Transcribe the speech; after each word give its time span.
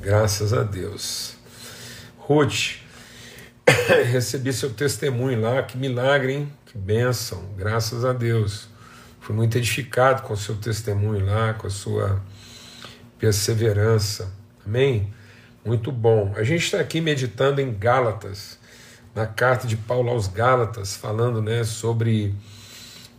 Graças 0.00 0.52
a 0.52 0.62
Deus. 0.62 1.36
Ruth, 2.18 2.78
recebi 4.10 4.52
seu 4.52 4.70
testemunho 4.70 5.40
lá, 5.40 5.62
que 5.62 5.76
milagre, 5.76 6.34
hein? 6.34 6.52
Que 6.66 6.78
bênção, 6.78 7.44
graças 7.56 8.04
a 8.04 8.12
Deus. 8.12 8.68
Fui 9.20 9.34
muito 9.34 9.56
edificado 9.58 10.22
com 10.22 10.32
o 10.32 10.36
seu 10.36 10.56
testemunho 10.56 11.24
lá, 11.24 11.54
com 11.54 11.66
a 11.66 11.70
sua 11.70 12.20
perseverança. 13.18 14.32
Amém? 14.66 15.12
Muito 15.64 15.92
bom. 15.92 16.32
A 16.36 16.42
gente 16.42 16.64
está 16.64 16.80
aqui 16.80 17.00
meditando 17.00 17.60
em 17.60 17.72
Gálatas, 17.72 18.58
na 19.14 19.26
carta 19.26 19.66
de 19.66 19.76
Paulo 19.76 20.10
aos 20.10 20.26
Gálatas, 20.26 20.96
falando 20.96 21.40
né, 21.40 21.62
sobre 21.62 22.34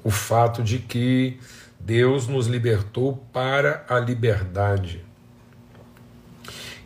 o 0.04 0.12
fato 0.12 0.62
de 0.62 0.80
que 0.80 1.40
Deus 1.80 2.28
nos 2.28 2.48
libertou 2.48 3.18
para 3.32 3.86
a 3.88 4.00
liberdade. 4.00 5.06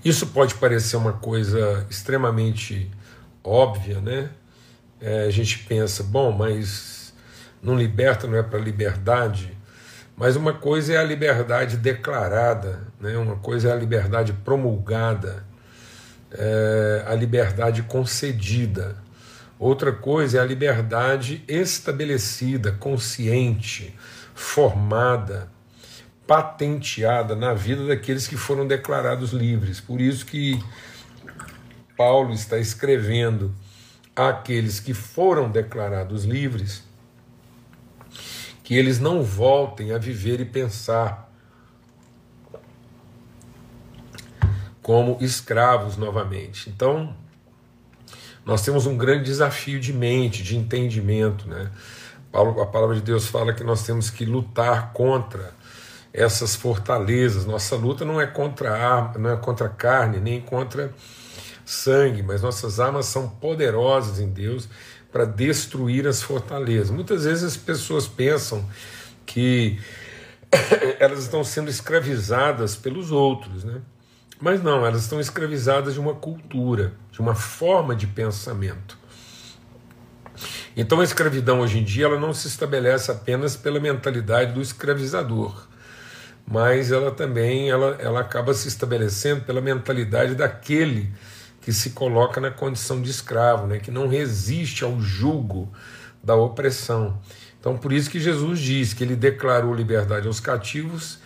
Isso 0.08 0.28
pode 0.28 0.56
parecer 0.56 0.96
uma 0.96 1.12
coisa 1.12 1.86
extremamente 1.90 2.90
óbvia, 3.44 4.00
né? 4.00 4.30
É, 5.02 5.24
a 5.24 5.30
gente 5.30 5.60
pensa, 5.68 6.02
bom, 6.02 6.32
mas 6.32 7.14
não 7.62 7.76
liberta, 7.76 8.26
não 8.26 8.38
é 8.38 8.42
para 8.42 8.58
liberdade. 8.58 9.52
Mas 10.16 10.38
uma 10.38 10.54
coisa 10.54 10.94
é 10.94 10.98
a 10.98 11.04
liberdade 11.04 11.76
declarada, 11.76 12.88
né? 13.02 13.18
uma 13.18 13.36
coisa 13.36 13.68
é 13.68 13.74
a 13.74 13.76
liberdade 13.76 14.32
promulgada, 14.32 15.46
é 16.32 17.04
a 17.05 17.14
liberdade 17.14 17.84
concedida. 17.84 18.96
Outra 19.60 19.92
coisa 19.92 20.38
é 20.38 20.42
a 20.42 20.46
liberdade 20.46 21.44
estabelecida, 21.50 22.72
consciente, 22.72 23.94
formada, 24.34 25.52
patenteada 26.27 27.36
na 27.36 27.54
vida 27.54 27.88
daqueles 27.88 28.27
que 28.27 28.35
foram 28.35 28.68
declarados 28.68 29.31
livres. 29.31 29.80
Por 29.80 30.02
isso 30.02 30.26
que 30.26 30.62
Paulo 31.96 32.34
está 32.34 32.60
escrevendo 32.60 33.55
àqueles 34.15 34.79
que 34.79 34.93
foram 34.93 35.49
declarados 35.49 36.26
livres 36.26 36.84
que 38.68 38.76
eles 38.76 38.99
não 38.99 39.24
voltem 39.24 39.93
a 39.93 39.98
viver 39.98 40.41
e 40.41 40.46
pensar 40.46 41.32
como 44.82 45.18
escravos 45.21 45.96
novamente. 45.96 46.70
Então, 46.70 47.15
nós 48.46 48.62
temos 48.62 48.85
um 48.85 48.98
grande 48.98 49.24
desafio 49.24 49.80
de 49.80 49.93
mente, 49.93 50.43
de 50.43 50.57
entendimento, 50.57 51.48
né? 51.48 51.71
A 52.34 52.65
palavra 52.65 52.96
de 52.96 53.02
Deus 53.02 53.27
fala 53.27 53.54
que 53.54 53.63
nós 53.63 53.84
temos 53.85 54.09
que 54.09 54.26
lutar 54.26 54.91
contra 54.91 55.54
essas 56.18 56.55
fortalezas. 56.55 57.46
Nossa 57.46 57.76
luta 57.76 58.04
não 58.04 58.20
é 58.20 58.26
contra 58.26 58.76
a, 58.76 59.18
não 59.18 59.29
é 59.29 59.37
contra 59.37 59.70
carne, 59.70 60.20
nem 60.20 60.41
contra 60.41 60.91
sangue, 61.63 62.24
mas 62.24 62.41
nossas 62.41 62.79
armas 62.79 63.05
são 63.05 63.29
poderosas 63.29 64.19
em 64.19 64.29
Deus 64.29 64.68
para 65.12 65.25
destruir 65.25 66.07
as 66.07 66.22
fortalezas. 66.22 66.90
Muitas 66.90 67.24
vezes 67.25 67.44
as 67.44 67.57
pessoas 67.57 68.07
pensam 68.07 68.66
que 69.25 69.79
elas 71.00 71.19
estão 71.19 71.44
sendo 71.44 71.69
escravizadas 71.69 72.75
pelos 72.75 73.12
outros, 73.12 73.63
né? 73.63 73.81
Mas 74.40 74.62
não, 74.62 74.85
elas 74.85 75.02
estão 75.02 75.19
escravizadas 75.19 75.96
de 75.96 76.00
uma 76.00 76.13
cultura, 76.13 76.94
de 77.12 77.19
uma 77.19 77.34
forma 77.35 77.96
de 77.96 78.06
pensamento. 78.06 78.97
Então 80.75 81.00
a 81.00 81.03
escravidão 81.03 81.62
hoje 81.62 81.79
em 81.79 81.84
dia 81.84 82.06
ela 82.06 82.19
não 82.19 82.34
se 82.34 82.47
estabelece 82.47 83.12
apenas 83.12 83.56
pela 83.56 83.79
mentalidade 83.79 84.53
do 84.53 84.62
escravizador, 84.62 85.68
mas 86.50 86.91
ela 86.91 87.12
também 87.12 87.69
ela, 87.69 87.97
ela 88.00 88.22
acaba 88.22 88.53
se 88.53 88.69
estabelecendo 88.69 89.41
pela 89.41 89.59
mentalidade 89.59 90.34
daquele 90.34 91.12
que 91.62 91.73
se 91.73 91.90
coloca 91.90 92.40
na 92.40 92.50
condição 92.50 93.01
de 93.01 93.09
escravo, 93.09 93.67
né, 93.67 93.79
que 93.79 93.91
não 93.91 94.07
resiste 94.07 94.86
ao 94.86 95.02
jugo 95.02 95.69
da 96.24 96.34
opressão. 96.34 97.19
Então, 97.59 97.78
por 97.78 97.91
isso 97.91 98.09
que 98.09 98.22
Jesus 98.22 98.59
diz 98.59 98.94
que 98.94 99.03
ele 99.03 99.18
declarou 99.18 99.74
liberdade 99.74 100.28
aos 100.28 100.40
cativos, 100.40 101.19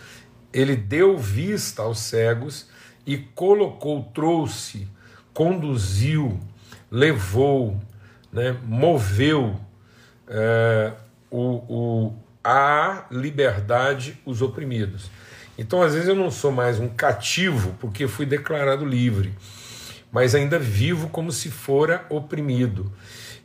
ele 0.52 0.74
deu 0.74 1.16
vista 1.16 1.82
aos 1.82 2.00
cegos 2.00 2.66
e 3.06 3.16
colocou, 3.16 4.02
trouxe, 4.12 4.88
conduziu, 5.32 6.40
levou, 6.90 7.80
né, 8.32 8.56
moveu 8.64 9.58
é, 10.26 10.92
o, 11.30 11.40
o, 11.40 12.14
a 12.44 13.06
liberdade 13.10 14.20
os 14.24 14.42
oprimidos. 14.42 15.10
Então, 15.58 15.82
às 15.82 15.94
vezes, 15.94 16.08
eu 16.08 16.14
não 16.16 16.30
sou 16.30 16.50
mais 16.50 16.78
um 16.78 16.88
cativo 16.88 17.76
porque 17.80 18.08
fui 18.08 18.26
declarado 18.26 18.84
livre 18.84 19.32
mas 20.12 20.34
ainda 20.34 20.58
vivo 20.58 21.08
como 21.08 21.32
se 21.32 21.50
fora 21.50 22.04
oprimido. 22.10 22.92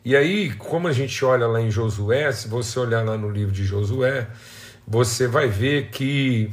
E 0.04 0.16
aí, 0.16 0.54
como 0.54 0.90
a 0.90 0.94
gente 0.94 1.24
olha 1.24 1.48
lá 1.48 1.62
em 1.62 1.72
Josué, 1.72 2.30
se 2.34 2.50
você 2.50 2.78
olhar 2.78 3.04
lá 3.06 3.18
no 3.18 3.30
livro 3.30 3.54
de 3.54 3.64
Josué, 3.64 4.28
você 4.86 5.28
vai 5.28 5.48
ver 5.48 5.90
que 5.90 6.52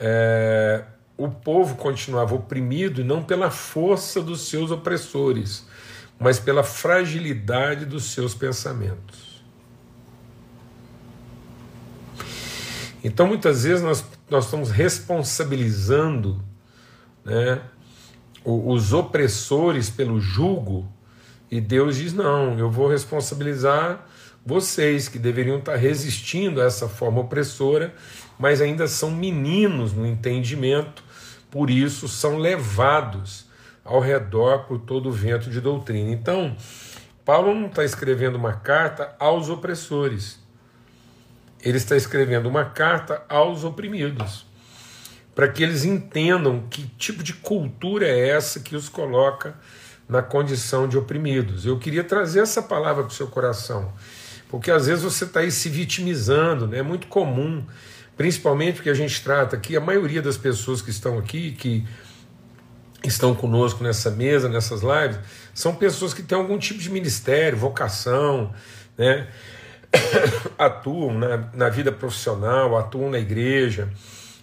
é, 0.00 0.82
o 1.16 1.28
povo 1.28 1.76
continuava 1.76 2.34
oprimido 2.34 3.04
não 3.04 3.22
pela 3.22 3.50
força 3.50 4.20
dos 4.20 4.48
seus 4.48 4.72
opressores, 4.72 5.64
mas 6.18 6.40
pela 6.40 6.64
fragilidade 6.64 7.84
dos 7.84 8.12
seus 8.12 8.34
pensamentos. 8.34 9.35
Então, 13.06 13.28
muitas 13.28 13.62
vezes, 13.62 13.84
nós, 13.84 14.04
nós 14.28 14.46
estamos 14.46 14.68
responsabilizando 14.72 16.42
né, 17.24 17.60
os 18.44 18.92
opressores 18.92 19.88
pelo 19.88 20.20
jugo, 20.20 20.92
e 21.48 21.60
Deus 21.60 21.98
diz: 21.98 22.12
não, 22.12 22.58
eu 22.58 22.68
vou 22.68 22.88
responsabilizar 22.88 24.04
vocês 24.44 25.08
que 25.08 25.20
deveriam 25.20 25.58
estar 25.58 25.76
resistindo 25.76 26.60
a 26.60 26.64
essa 26.64 26.88
forma 26.88 27.20
opressora, 27.20 27.94
mas 28.36 28.60
ainda 28.60 28.88
são 28.88 29.12
meninos 29.12 29.92
no 29.92 30.04
entendimento, 30.04 31.04
por 31.48 31.70
isso 31.70 32.08
são 32.08 32.38
levados 32.38 33.46
ao 33.84 34.00
redor 34.00 34.64
por 34.64 34.80
todo 34.80 35.10
o 35.10 35.12
vento 35.12 35.48
de 35.48 35.60
doutrina. 35.60 36.10
Então, 36.10 36.56
Paulo 37.24 37.54
não 37.54 37.68
está 37.68 37.84
escrevendo 37.84 38.34
uma 38.34 38.54
carta 38.54 39.14
aos 39.20 39.48
opressores, 39.48 40.44
ele 41.68 41.78
está 41.78 41.96
escrevendo 41.96 42.48
uma 42.48 42.64
carta 42.64 43.22
aos 43.28 43.64
oprimidos 43.64 44.46
para 45.34 45.48
que 45.48 45.62
eles 45.62 45.84
entendam 45.84 46.64
que 46.70 46.86
tipo 46.96 47.22
de 47.22 47.34
cultura 47.34 48.06
é 48.06 48.28
essa 48.30 48.60
que 48.60 48.76
os 48.76 48.88
coloca 48.88 49.54
na 50.08 50.22
condição 50.22 50.88
de 50.88 50.96
oprimidos. 50.96 51.66
Eu 51.66 51.76
queria 51.78 52.04
trazer 52.04 52.40
essa 52.40 52.62
palavra 52.62 53.02
para 53.02 53.12
o 53.12 53.14
seu 53.14 53.26
coração, 53.26 53.92
porque 54.48 54.70
às 54.70 54.86
vezes 54.86 55.02
você 55.02 55.24
está 55.24 55.40
aí 55.40 55.50
se 55.50 55.68
vitimizando, 55.68 56.68
né? 56.68 56.78
é 56.78 56.82
muito 56.82 57.08
comum, 57.08 57.66
principalmente 58.16 58.76
porque 58.76 58.88
a 58.88 58.94
gente 58.94 59.22
trata 59.22 59.56
aqui, 59.56 59.76
a 59.76 59.80
maioria 59.80 60.22
das 60.22 60.38
pessoas 60.38 60.80
que 60.80 60.90
estão 60.90 61.18
aqui, 61.18 61.50
que 61.52 61.84
estão 63.04 63.34
conosco 63.34 63.82
nessa 63.82 64.10
mesa, 64.10 64.48
nessas 64.48 64.80
lives, 64.82 65.18
são 65.52 65.74
pessoas 65.74 66.14
que 66.14 66.22
têm 66.22 66.38
algum 66.38 66.58
tipo 66.58 66.80
de 66.80 66.90
ministério, 66.90 67.58
vocação, 67.58 68.54
né? 68.96 69.26
atuam 70.58 71.14
na, 71.14 71.48
na 71.52 71.68
vida 71.68 71.92
profissional, 71.92 72.76
atuam 72.76 73.10
na 73.10 73.18
igreja, 73.18 73.88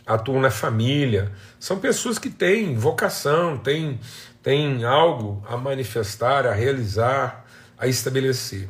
atuam 0.05 0.39
na 0.39 0.51
família. 0.51 1.31
São 1.59 1.79
pessoas 1.79 2.17
que 2.19 2.29
têm 2.29 2.75
vocação, 2.75 3.57
têm, 3.57 3.99
têm 4.41 4.83
algo 4.83 5.43
a 5.47 5.57
manifestar, 5.57 6.45
a 6.45 6.53
realizar, 6.53 7.45
a 7.77 7.87
estabelecer. 7.87 8.69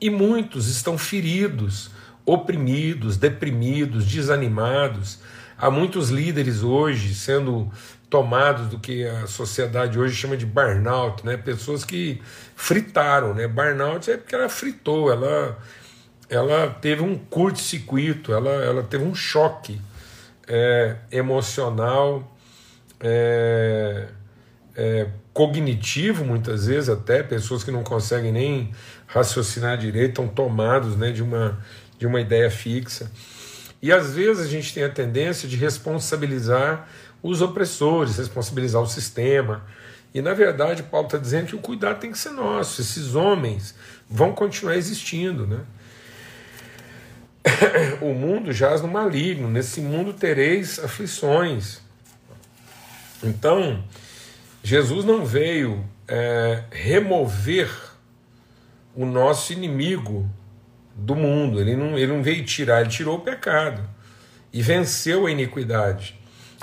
E 0.00 0.10
muitos 0.10 0.68
estão 0.68 0.96
feridos, 0.96 1.90
oprimidos, 2.24 3.16
deprimidos, 3.16 4.06
desanimados. 4.06 5.18
Há 5.56 5.70
muitos 5.70 6.10
líderes 6.10 6.62
hoje 6.62 7.14
sendo 7.14 7.70
tomados 8.08 8.68
do 8.68 8.78
que 8.78 9.04
a 9.06 9.26
sociedade 9.26 9.98
hoje 9.98 10.14
chama 10.14 10.36
de 10.36 10.46
burnout, 10.46 11.26
né? 11.26 11.36
Pessoas 11.36 11.84
que 11.84 12.22
fritaram, 12.54 13.34
né? 13.34 13.46
Burnout 13.46 14.10
é 14.10 14.16
porque 14.16 14.34
ela 14.34 14.48
fritou, 14.48 15.10
ela 15.10 15.58
ela 16.28 16.68
teve 16.68 17.02
um 17.02 17.16
curto-circuito, 17.16 18.32
ela, 18.32 18.50
ela 18.50 18.82
teve 18.82 19.04
um 19.04 19.14
choque 19.14 19.80
é, 20.46 20.96
emocional, 21.10 22.36
é, 23.00 24.08
é, 24.76 25.06
cognitivo, 25.32 26.24
muitas 26.24 26.66
vezes 26.66 26.88
até, 26.88 27.22
pessoas 27.22 27.64
que 27.64 27.70
não 27.70 27.82
conseguem 27.82 28.32
nem 28.32 28.72
raciocinar 29.06 29.78
direito, 29.78 30.10
estão 30.10 30.28
tomados 30.28 30.96
né, 30.96 31.10
de, 31.10 31.22
uma, 31.22 31.58
de 31.98 32.06
uma 32.06 32.20
ideia 32.20 32.50
fixa. 32.50 33.10
E 33.80 33.92
às 33.92 34.12
vezes 34.12 34.44
a 34.44 34.48
gente 34.48 34.74
tem 34.74 34.84
a 34.84 34.88
tendência 34.88 35.48
de 35.48 35.56
responsabilizar 35.56 36.88
os 37.22 37.40
opressores, 37.40 38.16
responsabilizar 38.16 38.82
o 38.82 38.86
sistema. 38.86 39.64
E 40.12 40.20
na 40.20 40.34
verdade, 40.34 40.82
Paulo 40.82 41.06
está 41.06 41.18
dizendo 41.18 41.46
que 41.46 41.56
o 41.56 41.60
cuidado 41.60 42.00
tem 42.00 42.10
que 42.10 42.18
ser 42.18 42.30
nosso. 42.30 42.80
Esses 42.80 43.14
homens 43.14 43.74
vão 44.08 44.32
continuar 44.32 44.76
existindo. 44.76 45.46
Né? 45.46 45.60
o 48.00 48.12
mundo 48.14 48.52
jaz 48.52 48.80
no 48.80 48.88
maligno, 48.88 49.48
nesse 49.48 49.80
mundo 49.80 50.12
tereis 50.12 50.78
aflições. 50.78 51.80
Então, 53.22 53.82
Jesus 54.62 55.04
não 55.04 55.24
veio 55.24 55.84
é, 56.06 56.64
remover 56.70 57.70
o 58.94 59.04
nosso 59.06 59.52
inimigo 59.52 60.28
do 60.94 61.14
mundo, 61.14 61.60
ele 61.60 61.76
não, 61.76 61.96
ele 61.96 62.12
não 62.12 62.22
veio 62.22 62.44
tirar, 62.44 62.80
ele 62.80 62.90
tirou 62.90 63.18
o 63.18 63.20
pecado 63.20 63.88
e 64.52 64.60
venceu 64.60 65.26
a 65.26 65.30
iniquidade. 65.30 66.18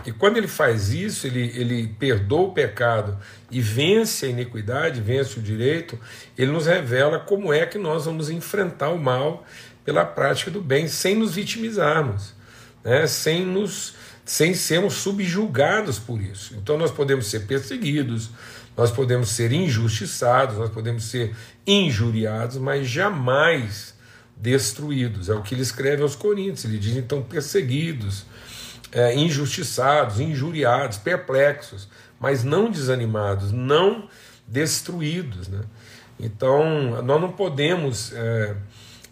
E 0.06 0.12
quando 0.12 0.36
ele 0.36 0.48
faz 0.48 0.89
isso, 0.89 1.25
ele, 1.25 1.51
ele 1.56 1.88
perdoa 1.98 2.50
o 2.50 2.51
pecado 2.51 3.18
e 3.50 3.62
vence 3.62 4.25
a 4.25 4.30
iniquidade, 4.30 5.00
vence 5.00 5.39
o 5.39 5.42
direito, 5.42 5.98
ele 6.38 6.51
nos 6.51 6.66
revela 6.66 7.19
como 7.19 7.54
é 7.54 7.66
que 7.66 7.77
nós 7.77 8.06
vamos 8.06 8.30
enfrentar 8.30 8.89
o 8.89 9.00
mal 9.00 9.45
pela 9.85 10.03
prática 10.03 10.49
do 10.49 10.59
bem, 10.59 10.87
sem 10.87 11.15
nos 11.15 11.35
vitimizarmos, 11.35 12.33
né? 12.83 13.05
sem, 13.05 13.45
nos, 13.45 13.93
sem 14.25 14.55
sermos 14.55 14.95
subjugados 14.95 15.99
por 15.99 16.19
isso. 16.19 16.55
Então 16.57 16.77
nós 16.77 16.91
podemos 16.91 17.27
ser 17.27 17.41
perseguidos, 17.41 18.31
nós 18.75 18.91
podemos 18.91 19.29
ser 19.29 19.53
injustiçados, 19.53 20.57
nós 20.57 20.71
podemos 20.71 21.05
ser 21.05 21.33
injuriados, 21.65 22.57
mas 22.57 22.87
jamais 22.87 23.93
destruídos. 24.35 25.29
É 25.29 25.33
o 25.33 25.41
que 25.41 25.53
ele 25.53 25.61
escreve 25.61 26.01
aos 26.01 26.15
Coríntios. 26.15 26.65
Ele 26.65 26.77
diz 26.77 26.97
então 26.97 27.21
perseguidos, 27.21 28.25
é, 28.91 29.15
injustiçados, 29.15 30.19
injuriados, 30.19 30.97
perplexos, 30.97 31.88
mas 32.19 32.43
não 32.43 32.69
desanimados, 32.69 33.51
não 33.51 34.09
destruídos. 34.47 35.47
Né? 35.47 35.61
Então, 36.19 37.01
nós 37.01 37.21
não 37.21 37.31
podemos 37.31 38.11
é, 38.13 38.55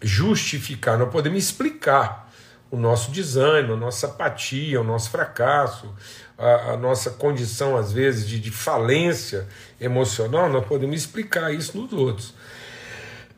justificar, 0.02 0.98
nós 0.98 1.10
podemos 1.10 1.42
explicar 1.42 2.32
o 2.70 2.76
nosso 2.76 3.10
desânimo, 3.10 3.74
a 3.74 3.76
nossa 3.76 4.06
apatia, 4.06 4.80
o 4.80 4.84
nosso 4.84 5.10
fracasso, 5.10 5.94
a, 6.36 6.72
a 6.72 6.76
nossa 6.76 7.10
condição, 7.10 7.76
às 7.76 7.92
vezes, 7.92 8.28
de, 8.28 8.40
de 8.40 8.50
falência 8.50 9.46
emocional, 9.80 10.48
nós 10.50 10.66
podemos 10.66 10.96
explicar 10.96 11.54
isso 11.54 11.78
nos 11.78 11.92
outros. 11.92 12.34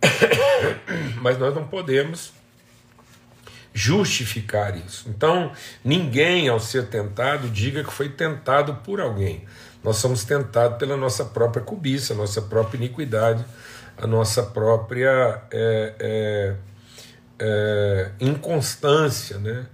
Mas 1.20 1.38
nós 1.38 1.54
não 1.54 1.66
podemos 1.66 2.32
justificar 3.74 4.74
isso. 4.74 5.06
Então, 5.06 5.52
ninguém 5.84 6.48
ao 6.48 6.58
ser 6.58 6.86
tentado 6.86 7.50
diga 7.50 7.84
que 7.84 7.92
foi 7.92 8.08
tentado 8.08 8.76
por 8.76 9.02
alguém. 9.02 9.44
Nós 9.84 9.98
somos 9.98 10.24
tentados 10.24 10.78
pela 10.78 10.96
nossa 10.96 11.26
própria 11.26 11.62
cobiça, 11.62 12.14
nossa 12.14 12.40
própria 12.40 12.78
iniquidade, 12.78 13.44
a 13.96 14.06
nossa 14.06 14.42
própria 14.42 15.42
é, 15.50 15.94
é, 15.98 16.56
é, 17.38 18.10
inconstância, 18.20 19.38
né? 19.38 19.66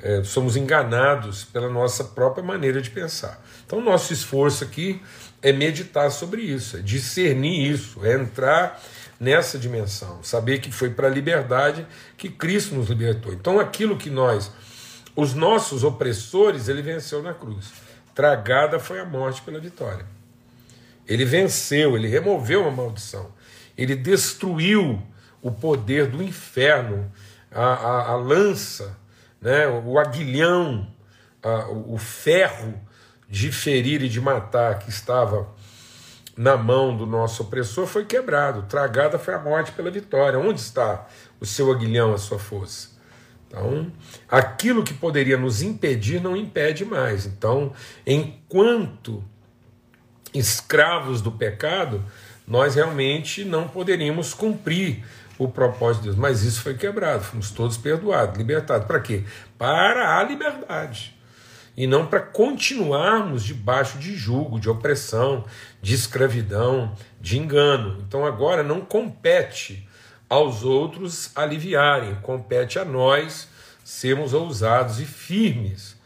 É, 0.00 0.22
somos 0.22 0.56
enganados 0.56 1.42
pela 1.44 1.68
nossa 1.68 2.04
própria 2.04 2.42
maneira 2.42 2.80
de 2.80 2.88
pensar. 2.88 3.42
Então, 3.66 3.80
nosso 3.80 4.12
esforço 4.12 4.62
aqui 4.62 5.02
é 5.42 5.52
meditar 5.52 6.10
sobre 6.12 6.42
isso, 6.42 6.76
é 6.76 6.80
discernir 6.80 7.72
isso, 7.72 8.04
é 8.06 8.14
entrar 8.14 8.80
nessa 9.18 9.58
dimensão, 9.58 10.22
saber 10.22 10.60
que 10.60 10.70
foi 10.70 10.90
para 10.90 11.08
a 11.08 11.10
liberdade 11.10 11.84
que 12.16 12.28
Cristo 12.28 12.76
nos 12.76 12.88
libertou. 12.88 13.32
Então, 13.32 13.58
aquilo 13.58 13.96
que 13.96 14.08
nós, 14.08 14.52
os 15.16 15.34
nossos 15.34 15.82
opressores, 15.82 16.68
ele 16.68 16.82
venceu 16.82 17.20
na 17.20 17.34
cruz. 17.34 17.72
Tragada 18.14 18.78
foi 18.78 19.00
a 19.00 19.04
morte 19.04 19.42
pela 19.42 19.58
vitória. 19.58 20.06
Ele 21.06 21.24
venceu, 21.24 21.96
ele 21.96 22.06
removeu 22.06 22.68
a 22.68 22.70
maldição, 22.70 23.32
ele 23.78 23.94
destruiu 23.94 25.00
o 25.40 25.52
poder 25.52 26.08
do 26.08 26.20
inferno, 26.20 27.10
a, 27.50 27.64
a, 27.64 28.10
a 28.10 28.16
lança, 28.16 28.98
né, 29.40 29.68
o 29.68 29.98
aguilhão, 29.98 30.92
a, 31.40 31.68
o 31.70 31.96
ferro 31.96 32.74
de 33.28 33.52
ferir 33.52 34.02
e 34.02 34.08
de 34.08 34.20
matar 34.20 34.80
que 34.80 34.90
estava 34.90 35.48
na 36.36 36.56
mão 36.56 36.96
do 36.96 37.06
nosso 37.06 37.42
opressor 37.42 37.86
foi 37.86 38.04
quebrado. 38.04 38.62
Tragada 38.62 39.18
foi 39.18 39.34
a 39.34 39.38
morte 39.38 39.72
pela 39.72 39.90
vitória. 39.90 40.38
Onde 40.38 40.60
está 40.60 41.06
o 41.40 41.46
seu 41.46 41.70
aguilhão, 41.70 42.12
a 42.14 42.18
sua 42.18 42.38
força? 42.38 42.96
Então, 43.46 43.90
aquilo 44.28 44.84
que 44.84 44.94
poderia 44.94 45.36
nos 45.36 45.62
impedir 45.62 46.20
não 46.20 46.36
impede 46.36 46.84
mais. 46.84 47.26
Então, 47.26 47.72
enquanto 48.06 49.24
escravos 50.34 51.20
do 51.22 51.32
pecado, 51.32 52.04
nós 52.48 52.74
realmente 52.74 53.44
não 53.44 53.68
poderíamos 53.68 54.32
cumprir 54.32 55.04
o 55.38 55.46
propósito 55.48 56.02
de 56.02 56.08
Deus. 56.08 56.16
Mas 56.16 56.42
isso 56.42 56.62
foi 56.62 56.74
quebrado, 56.74 57.22
fomos 57.22 57.50
todos 57.50 57.76
perdoados, 57.76 58.36
libertados. 58.36 58.86
Para 58.86 59.00
quê? 59.00 59.24
Para 59.56 60.18
a 60.18 60.24
liberdade 60.24 61.16
e 61.76 61.86
não 61.86 62.06
para 62.06 62.18
continuarmos 62.18 63.44
debaixo 63.44 63.98
de 63.98 64.16
julgo, 64.16 64.58
de 64.58 64.68
opressão, 64.68 65.44
de 65.80 65.94
escravidão, 65.94 66.92
de 67.20 67.38
engano. 67.38 68.02
Então 68.06 68.26
agora 68.26 68.64
não 68.64 68.80
compete 68.80 69.88
aos 70.28 70.64
outros 70.64 71.30
aliviarem, 71.36 72.16
compete 72.16 72.80
a 72.80 72.84
nós 72.84 73.48
sermos 73.84 74.34
ousados 74.34 74.98
e 74.98 75.04
firmes 75.04 75.96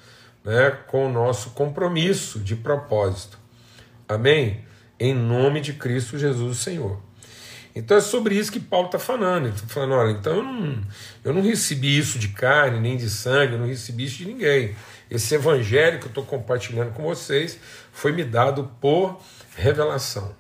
né, 0.45 0.71
com 0.89 1.07
o 1.07 1.13
nosso 1.13 1.51
compromisso 1.51 2.39
de 2.39 2.55
propósito. 2.55 3.39
Amém? 4.07 4.63
Em 5.05 5.13
nome 5.13 5.61
de 5.61 5.73
Cristo 5.73 6.17
Jesus, 6.17 6.53
o 6.53 6.55
Senhor. 6.55 7.03
Então 7.75 7.97
é 7.97 8.01
sobre 8.01 8.37
isso 8.37 8.53
que 8.53 8.61
Paulo 8.61 8.87
está 8.87 9.01
falando. 9.01 9.47
Ele 9.47 9.55
está 9.57 9.67
falando: 9.67 9.95
olha, 9.95 10.13
então 10.13 10.37
eu 10.37 10.45
não, 10.45 10.81
eu 11.25 11.35
não 11.35 11.43
recebi 11.43 11.99
isso 11.99 12.21
de 12.21 12.29
carne, 12.29 12.79
nem 12.79 12.97
de 12.97 13.11
sangue, 13.11 13.55
eu 13.55 13.59
não 13.59 13.67
recebi 13.67 14.05
isso 14.05 14.19
de 14.19 14.27
ninguém. 14.27 14.77
Esse 15.11 15.35
evangelho 15.35 15.99
que 15.99 16.05
eu 16.05 16.11
estou 16.11 16.25
compartilhando 16.25 16.93
com 16.93 17.03
vocês 17.03 17.59
foi 17.91 18.13
me 18.13 18.23
dado 18.23 18.71
por 18.81 19.21
revelação. 19.57 20.37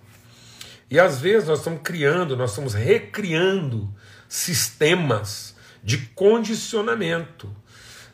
E 0.88 1.00
às 1.00 1.20
vezes 1.20 1.48
nós 1.48 1.58
estamos 1.58 1.80
criando, 1.82 2.36
nós 2.36 2.50
estamos 2.50 2.72
recriando 2.72 3.92
sistemas 4.28 5.56
de 5.82 5.98
condicionamento, 6.14 7.52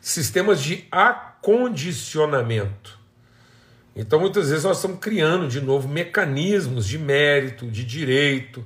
sistemas 0.01 0.63
de 0.63 0.87
acondicionamento. 0.91 2.98
Então 3.99 4.17
muitas 4.17 4.49
vezes 4.49 4.63
nós 4.63 4.77
estamos 4.77 4.99
criando 4.99 5.45
de 5.47 5.59
novo 5.59 5.89
mecanismos 5.89 6.87
de 6.87 6.97
mérito, 6.97 7.69
de 7.69 7.83
direito, 7.83 8.65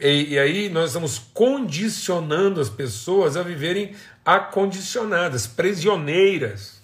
e, 0.00 0.32
e 0.32 0.38
aí 0.38 0.70
nós 0.70 0.86
estamos 0.86 1.18
condicionando 1.34 2.58
as 2.62 2.70
pessoas 2.70 3.36
a 3.36 3.42
viverem 3.42 3.92
acondicionadas, 4.24 5.46
prisioneiras 5.46 6.80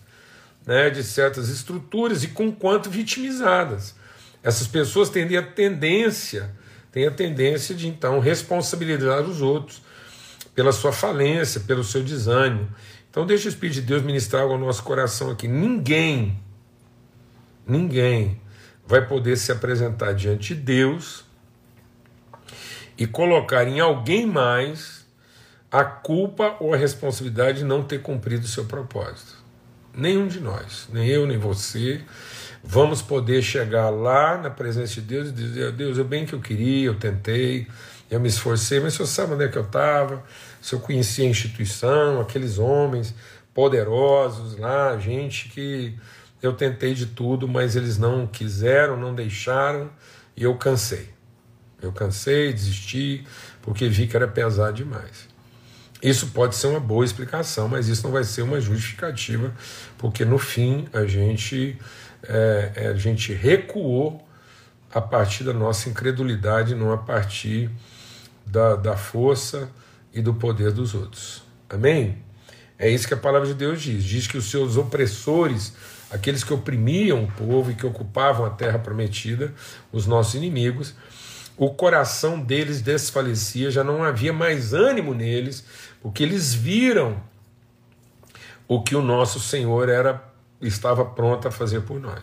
né, 0.66 0.90
de 0.90 1.02
certas 1.02 1.48
estruturas 1.48 2.22
e 2.22 2.28
com 2.28 2.52
quanto 2.52 2.90
vitimizadas. 2.90 3.94
Essas 4.42 4.66
pessoas 4.66 5.08
têm 5.08 5.34
a 5.34 5.42
tendência, 5.42 6.54
têm 6.92 7.06
a 7.06 7.10
tendência 7.10 7.74
de 7.74 7.88
então 7.88 8.20
responsabilizar 8.20 9.22
os 9.22 9.40
outros 9.40 9.80
pela 10.54 10.70
sua 10.70 10.92
falência, 10.92 11.62
pelo 11.62 11.82
seu 11.82 12.02
desânimo. 12.02 12.68
Então 13.10 13.24
deixa 13.24 13.46
o 13.46 13.48
Espírito 13.48 13.76
de 13.76 13.82
Deus 13.86 14.02
ministrar 14.02 14.42
ao 14.42 14.58
nosso 14.58 14.82
coração 14.82 15.30
aqui. 15.30 15.48
Ninguém, 15.48 16.38
ninguém 17.66 18.40
vai 18.86 19.06
poder 19.06 19.36
se 19.36 19.50
apresentar 19.50 20.12
diante 20.12 20.54
de 20.54 20.60
Deus 20.60 21.24
e 22.96 23.06
colocar 23.06 23.66
em 23.66 23.80
alguém 23.80 24.26
mais 24.26 25.04
a 25.70 25.84
culpa 25.84 26.56
ou 26.60 26.72
a 26.72 26.76
responsabilidade 26.76 27.58
de 27.58 27.64
não 27.64 27.82
ter 27.82 28.00
cumprido 28.00 28.44
o 28.44 28.48
seu 28.48 28.64
propósito. 28.64 29.44
Nenhum 29.92 30.28
de 30.28 30.40
nós, 30.40 30.88
nem 30.92 31.08
eu, 31.08 31.26
nem 31.26 31.38
você, 31.38 32.02
vamos 32.62 33.02
poder 33.02 33.42
chegar 33.42 33.90
lá 33.90 34.38
na 34.38 34.50
presença 34.50 34.94
de 34.94 35.00
Deus 35.02 35.28
e 35.28 35.32
dizer: 35.32 35.72
Deus, 35.72 35.98
eu 35.98 36.04
bem 36.04 36.26
que 36.26 36.34
eu 36.34 36.40
queria, 36.40 36.86
eu 36.86 36.94
tentei, 36.94 37.66
eu 38.10 38.20
me 38.20 38.28
esforcei, 38.28 38.78
mas 38.78 38.94
o 38.94 38.96
senhor 38.96 39.06
sabe 39.06 39.34
onde 39.34 39.44
é 39.44 39.48
que 39.48 39.56
eu 39.56 39.62
estava, 39.62 40.22
se 40.60 40.74
eu 40.74 40.80
conhecia 40.80 41.24
a 41.24 41.28
instituição, 41.28 42.20
aqueles 42.20 42.58
homens 42.58 43.14
poderosos 43.54 44.58
lá, 44.58 44.96
gente 44.98 45.48
que 45.48 45.96
eu 46.42 46.52
tentei 46.52 46.94
de 46.94 47.06
tudo, 47.06 47.48
mas 47.48 47.76
eles 47.76 47.98
não 47.98 48.26
quiseram, 48.26 48.96
não 48.96 49.14
deixaram 49.14 49.90
e 50.36 50.42
eu 50.42 50.54
cansei. 50.56 51.08
Eu 51.80 51.92
cansei, 51.92 52.52
desisti, 52.52 53.26
porque 53.62 53.88
vi 53.88 54.06
que 54.06 54.16
era 54.16 54.28
pesado 54.28 54.76
demais. 54.76 55.28
Isso 56.02 56.28
pode 56.28 56.54
ser 56.54 56.66
uma 56.68 56.80
boa 56.80 57.04
explicação, 57.04 57.68
mas 57.68 57.88
isso 57.88 58.02
não 58.04 58.12
vai 58.12 58.24
ser 58.24 58.42
uma 58.42 58.60
justificativa, 58.60 59.54
porque 59.96 60.24
no 60.24 60.38
fim 60.38 60.86
a 60.92 61.06
gente, 61.06 61.78
é, 62.22 62.72
é, 62.76 62.88
a 62.88 62.94
gente 62.94 63.32
recuou 63.32 64.26
a 64.92 65.00
partir 65.00 65.44
da 65.44 65.52
nossa 65.52 65.88
incredulidade, 65.88 66.74
não 66.74 66.92
a 66.92 66.98
partir 66.98 67.70
da, 68.46 68.76
da 68.76 68.96
força 68.96 69.68
e 70.12 70.22
do 70.22 70.34
poder 70.34 70.72
dos 70.72 70.94
outros. 70.94 71.42
Amém? 71.68 72.22
É 72.78 72.88
isso 72.88 73.08
que 73.08 73.14
a 73.14 73.18
palavra 73.18 73.48
de 73.48 73.54
Deus 73.54 73.80
diz. 73.82 74.04
Diz 74.04 74.26
que 74.26 74.36
os 74.36 74.50
seus 74.50 74.76
opressores, 74.76 75.74
aqueles 76.10 76.44
que 76.44 76.52
oprimiam 76.52 77.24
o 77.24 77.32
povo 77.32 77.70
e 77.70 77.74
que 77.74 77.86
ocupavam 77.86 78.46
a 78.46 78.50
terra 78.50 78.78
prometida, 78.78 79.52
os 79.92 80.06
nossos 80.06 80.34
inimigos, 80.34 80.94
o 81.56 81.70
coração 81.70 82.38
deles 82.38 82.82
desfalecia, 82.82 83.70
já 83.70 83.82
não 83.82 84.04
havia 84.04 84.32
mais 84.32 84.74
ânimo 84.74 85.14
neles, 85.14 85.64
porque 86.02 86.22
eles 86.22 86.54
viram 86.54 87.20
o 88.68 88.82
que 88.82 88.94
o 88.94 89.02
nosso 89.02 89.40
Senhor 89.40 89.88
era 89.88 90.22
estava 90.60 91.04
pronto 91.04 91.48
a 91.48 91.50
fazer 91.50 91.82
por 91.82 92.00
nós. 92.00 92.22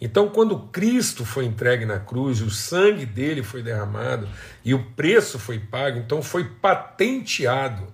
Então, 0.00 0.28
quando 0.28 0.58
Cristo 0.68 1.24
foi 1.24 1.44
entregue 1.44 1.84
na 1.84 1.98
cruz, 1.98 2.40
o 2.40 2.50
sangue 2.50 3.04
dele 3.04 3.42
foi 3.42 3.62
derramado 3.62 4.28
e 4.64 4.72
o 4.72 4.84
preço 4.92 5.38
foi 5.38 5.58
pago, 5.58 5.98
então 5.98 6.22
foi 6.22 6.44
patenteado, 6.44 7.92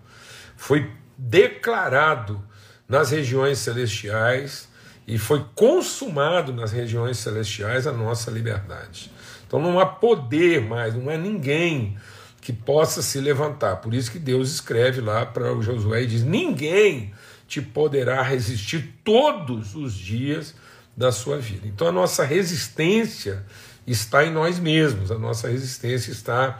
foi 0.54 0.90
declarado 1.16 2.44
nas 2.86 3.10
regiões 3.10 3.58
celestiais 3.58 4.68
e 5.06 5.18
foi 5.18 5.44
consumado 5.54 6.52
nas 6.52 6.72
regiões 6.72 7.18
celestiais 7.18 7.86
a 7.86 7.92
nossa 7.92 8.30
liberdade. 8.30 9.10
Então 9.46 9.60
não 9.60 9.78
há 9.78 9.86
poder 9.86 10.62
mais, 10.62 10.94
não 10.94 11.10
é 11.10 11.18
ninguém 11.18 11.96
que 12.40 12.52
possa 12.52 13.02
se 13.02 13.20
levantar. 13.20 13.76
Por 13.76 13.94
isso 13.94 14.10
que 14.10 14.18
Deus 14.18 14.50
escreve 14.50 15.00
lá 15.00 15.24
para 15.24 15.54
o 15.54 15.62
Josué 15.62 16.02
e 16.02 16.06
diz: 16.06 16.22
ninguém 16.22 17.12
te 17.46 17.60
poderá 17.60 18.22
resistir 18.22 18.94
todos 19.04 19.74
os 19.74 19.94
dias 19.94 20.54
da 20.96 21.12
sua 21.12 21.38
vida. 21.38 21.66
Então 21.66 21.86
a 21.86 21.92
nossa 21.92 22.24
resistência 22.24 23.44
está 23.86 24.24
em 24.24 24.32
nós 24.32 24.58
mesmos, 24.58 25.10
a 25.10 25.18
nossa 25.18 25.48
resistência 25.48 26.10
está 26.10 26.58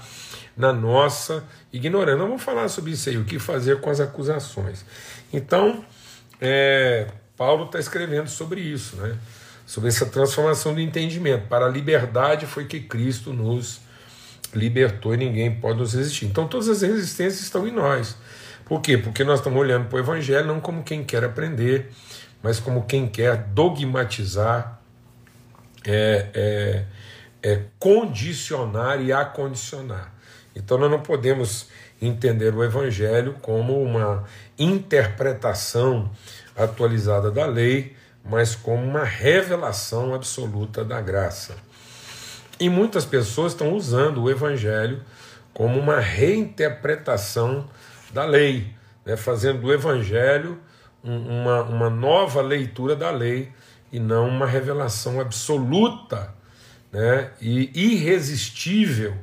na 0.56 0.72
nossa 0.72 1.44
ignorância. 1.72 2.18
Vamos 2.18 2.42
falar 2.42 2.68
sobre 2.68 2.92
isso 2.92 3.08
aí, 3.08 3.16
o 3.16 3.24
que 3.24 3.38
fazer 3.38 3.80
com 3.80 3.90
as 3.90 4.00
acusações. 4.00 4.84
Então, 5.32 5.84
é, 6.40 7.08
Paulo 7.36 7.66
está 7.66 7.78
escrevendo 7.78 8.28
sobre 8.28 8.60
isso, 8.60 8.96
né? 8.96 9.16
sobre 9.66 9.88
essa 9.88 10.06
transformação 10.06 10.74
do 10.74 10.80
entendimento. 10.80 11.46
Para 11.48 11.66
a 11.66 11.68
liberdade 11.68 12.46
foi 12.46 12.66
que 12.66 12.80
Cristo 12.80 13.32
nos 13.32 13.80
libertou 14.54 15.14
e 15.14 15.16
ninguém 15.16 15.54
pode 15.54 15.78
nos 15.78 15.94
resistir. 15.94 16.26
Então 16.26 16.46
todas 16.46 16.68
as 16.68 16.82
resistências 16.82 17.42
estão 17.42 17.66
em 17.66 17.72
nós. 17.72 18.16
Por 18.64 18.80
quê? 18.80 18.96
Porque 18.96 19.24
nós 19.24 19.40
estamos 19.40 19.58
olhando 19.58 19.88
para 19.88 19.96
o 19.96 19.98
Evangelho 19.98 20.46
não 20.46 20.60
como 20.60 20.82
quem 20.82 21.04
quer 21.04 21.24
aprender, 21.24 21.90
mas 22.42 22.60
como 22.60 22.84
quem 22.84 23.06
quer 23.06 23.36
dogmatizar, 23.36 24.80
é, 25.84 26.28
é, 26.34 26.84
é 27.42 27.62
condicionar 27.78 29.02
e 29.02 29.12
acondicionar. 29.12 30.14
Então 30.54 30.78
nós 30.78 30.90
não 30.90 31.00
podemos 31.00 31.68
entender 32.00 32.54
o 32.54 32.62
Evangelho 32.62 33.36
como 33.40 33.82
uma 33.82 34.24
interpretação 34.58 36.10
atualizada 36.56 37.30
da 37.30 37.46
lei, 37.46 37.96
mas 38.24 38.54
como 38.54 38.82
uma 38.82 39.04
revelação 39.04 40.14
absoluta 40.14 40.84
da 40.84 41.00
graça. 41.00 41.56
E 42.58 42.68
muitas 42.68 43.04
pessoas 43.04 43.52
estão 43.52 43.74
usando 43.74 44.22
o 44.22 44.30
Evangelho 44.30 45.02
como 45.52 45.78
uma 45.78 46.00
reinterpretação 46.00 47.68
da 48.12 48.24
lei, 48.24 48.72
né, 49.04 49.16
fazendo 49.16 49.60
do 49.60 49.72
Evangelho 49.72 50.58
uma, 51.02 51.62
uma 51.62 51.90
nova 51.90 52.40
leitura 52.40 52.96
da 52.96 53.10
lei 53.10 53.52
e 53.92 54.00
não 54.00 54.28
uma 54.28 54.46
revelação 54.46 55.20
absoluta 55.20 56.34
né, 56.90 57.30
e 57.40 57.70
irresistível 57.74 59.14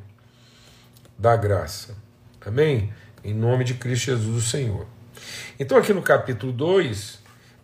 da 1.18 1.36
graça. 1.36 1.96
Amém? 2.46 2.94
Em 3.24 3.34
nome 3.34 3.64
de 3.64 3.74
Cristo 3.76 4.06
Jesus, 4.06 4.46
o 4.46 4.48
Senhor. 4.48 4.86
Então, 5.60 5.78
aqui 5.78 5.94
no 5.94 6.02
capítulo 6.02 6.52
2, 6.52 7.21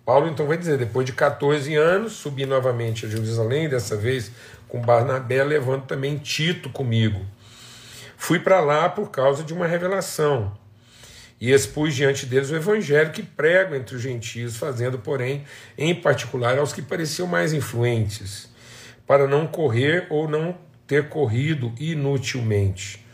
Paulo 0.08 0.30
então 0.30 0.48
vai 0.48 0.56
dizer: 0.58 0.78
depois 0.78 1.06
de 1.06 1.12
14 1.12 1.76
anos, 1.76 2.14
subi 2.14 2.46
novamente 2.46 3.06
a 3.06 3.10
Jerusalém, 3.10 3.68
dessa 3.68 3.98
vez 3.98 4.32
com 4.66 4.80
Barnabé, 4.80 5.44
levando 5.44 5.86
também 5.86 6.18
Tito 6.18 6.70
comigo. 6.70 7.26
Fui 8.16 8.40
para 8.40 8.62
lá 8.62 8.88
por 8.88 9.12
causa 9.12 9.44
de 9.44 9.54
uma 9.54 9.68
revelação 9.68 10.58
e 11.42 11.52
expus 11.52 11.94
diante 11.94 12.26
deles 12.26 12.50
o 12.50 12.56
evangelho 12.56 13.12
que 13.12 13.22
prego 13.22 13.76
entre 13.76 13.98
os 13.98 14.02
gentios, 14.02 14.56
fazendo, 14.56 14.98
porém, 14.98 15.44
em 15.78 15.94
particular 15.94 16.58
aos 16.58 16.72
que 16.72 16.82
pareciam 16.82 17.28
mais 17.28 17.52
influentes, 17.52 18.50
para 19.06 19.28
não 19.28 19.46
correr 19.46 20.08
ou 20.10 20.26
não 20.26 20.58
ter 20.88 21.10
corrido 21.10 21.74
inutilmente. 21.78 23.06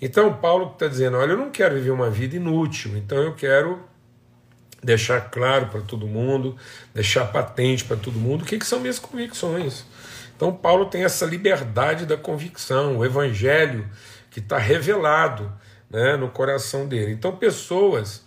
Então, 0.00 0.32
Paulo 0.34 0.70
está 0.72 0.86
dizendo: 0.86 1.16
olha, 1.16 1.32
eu 1.32 1.36
não 1.36 1.50
quero 1.50 1.74
viver 1.74 1.90
uma 1.90 2.10
vida 2.10 2.36
inútil, 2.36 2.96
então 2.96 3.18
eu 3.18 3.34
quero 3.34 3.90
deixar 4.82 5.20
claro 5.30 5.66
para 5.66 5.80
todo 5.80 6.06
mundo, 6.06 6.56
deixar 6.92 7.26
patente 7.26 7.84
para 7.84 7.96
todo 7.96 8.18
mundo 8.18 8.42
o 8.42 8.44
que, 8.44 8.58
que 8.58 8.66
são 8.66 8.80
minhas 8.80 8.98
convicções. 8.98 9.84
Então, 10.34 10.52
Paulo 10.52 10.86
tem 10.86 11.04
essa 11.04 11.24
liberdade 11.24 12.04
da 12.04 12.16
convicção, 12.16 12.98
o 12.98 13.04
evangelho 13.04 13.88
que 14.30 14.40
está 14.40 14.58
revelado 14.58 15.52
né, 15.88 16.16
no 16.16 16.28
coração 16.28 16.88
dele. 16.88 17.12
Então, 17.12 17.36
pessoas 17.36 18.24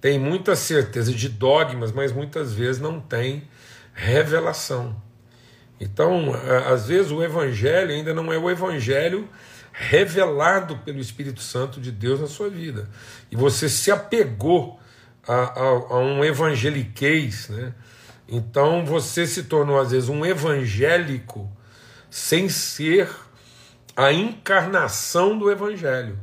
têm 0.00 0.18
muita 0.18 0.54
certeza 0.54 1.12
de 1.12 1.28
dogmas, 1.28 1.90
mas 1.90 2.12
muitas 2.12 2.52
vezes 2.52 2.80
não 2.80 3.00
têm 3.00 3.48
revelação. 3.92 4.94
Então, 5.80 6.32
às 6.70 6.86
vezes, 6.86 7.10
o 7.10 7.22
evangelho 7.24 7.90
ainda 7.90 8.14
não 8.14 8.32
é 8.32 8.38
o 8.38 8.48
evangelho 8.48 9.28
revelado 9.72 10.76
pelo 10.84 11.00
Espírito 11.00 11.40
Santo 11.40 11.80
de 11.80 11.90
Deus 11.90 12.20
na 12.20 12.26
sua 12.28 12.48
vida. 12.48 12.88
E 13.30 13.36
você 13.36 13.68
se 13.68 13.90
apegou 13.90 14.78
a, 15.26 15.34
a, 15.34 15.68
a 15.68 15.98
um 15.98 16.24
evangeliquez, 16.24 17.48
né? 17.48 17.74
Então 18.28 18.84
você 18.84 19.26
se 19.26 19.44
tornou, 19.44 19.78
às 19.78 19.90
vezes, 19.90 20.08
um 20.08 20.24
evangélico 20.24 21.50
sem 22.10 22.48
ser 22.48 23.08
a 23.96 24.12
encarnação 24.12 25.38
do 25.38 25.50
evangelho. 25.50 26.18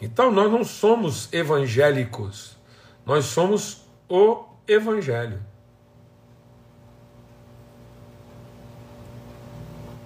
Então 0.00 0.30
nós 0.30 0.50
não 0.50 0.64
somos 0.64 1.32
evangélicos, 1.32 2.56
nós 3.04 3.24
somos 3.26 3.86
o 4.08 4.44
Evangelho. 4.68 5.40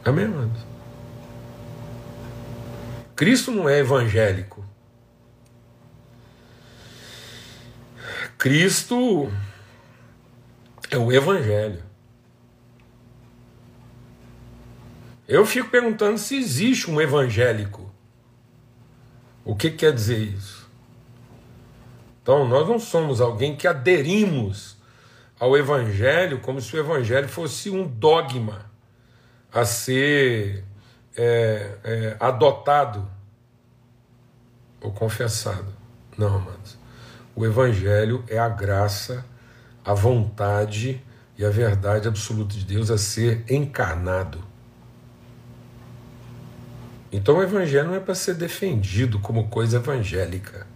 Amém, 0.04 0.26
amados? 0.26 0.60
Cristo 3.16 3.50
não 3.50 3.68
é 3.68 3.78
evangélico. 3.78 4.59
Cristo 8.40 9.30
é 10.90 10.96
o 10.96 11.12
Evangelho. 11.12 11.84
Eu 15.28 15.44
fico 15.44 15.68
perguntando 15.68 16.16
se 16.16 16.36
existe 16.36 16.90
um 16.90 16.98
evangélico. 16.98 17.92
O 19.44 19.54
que 19.54 19.70
quer 19.70 19.92
dizer 19.92 20.20
isso? 20.20 20.66
Então, 22.22 22.48
nós 22.48 22.66
não 22.66 22.78
somos 22.78 23.20
alguém 23.20 23.54
que 23.54 23.68
aderimos 23.68 24.78
ao 25.38 25.54
Evangelho 25.54 26.40
como 26.40 26.62
se 26.62 26.74
o 26.74 26.80
Evangelho 26.80 27.28
fosse 27.28 27.68
um 27.68 27.86
dogma 27.86 28.70
a 29.52 29.66
ser 29.66 30.64
é, 31.14 31.76
é, 31.84 32.16
adotado 32.18 33.06
ou 34.80 34.90
confessado. 34.92 35.74
Não, 36.16 36.36
amados. 36.36 36.79
O 37.34 37.44
Evangelho 37.46 38.24
é 38.28 38.38
a 38.38 38.48
graça, 38.48 39.24
a 39.84 39.94
vontade 39.94 41.02
e 41.38 41.44
a 41.44 41.50
verdade 41.50 42.06
absoluta 42.06 42.54
de 42.54 42.64
Deus 42.64 42.90
a 42.90 42.98
ser 42.98 43.44
encarnado. 43.48 44.44
Então 47.12 47.38
o 47.38 47.42
evangelho 47.42 47.88
não 47.88 47.94
é 47.94 48.00
para 48.00 48.14
ser 48.14 48.34
defendido 48.34 49.18
como 49.18 49.48
coisa 49.48 49.78
evangélica. 49.78 50.66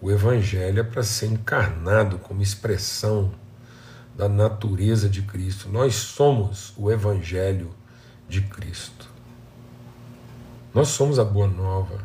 O 0.00 0.10
evangelho 0.10 0.80
é 0.80 0.82
para 0.82 1.02
ser 1.02 1.26
encarnado 1.26 2.18
como 2.18 2.42
expressão 2.42 3.32
da 4.14 4.28
natureza 4.28 5.08
de 5.08 5.22
Cristo. 5.22 5.68
Nós 5.70 5.94
somos 5.94 6.74
o 6.76 6.90
evangelho 6.90 7.70
de 8.28 8.42
Cristo. 8.42 9.08
Nós 10.74 10.88
somos 10.88 11.18
a 11.18 11.24
boa 11.24 11.46
nova. 11.46 12.00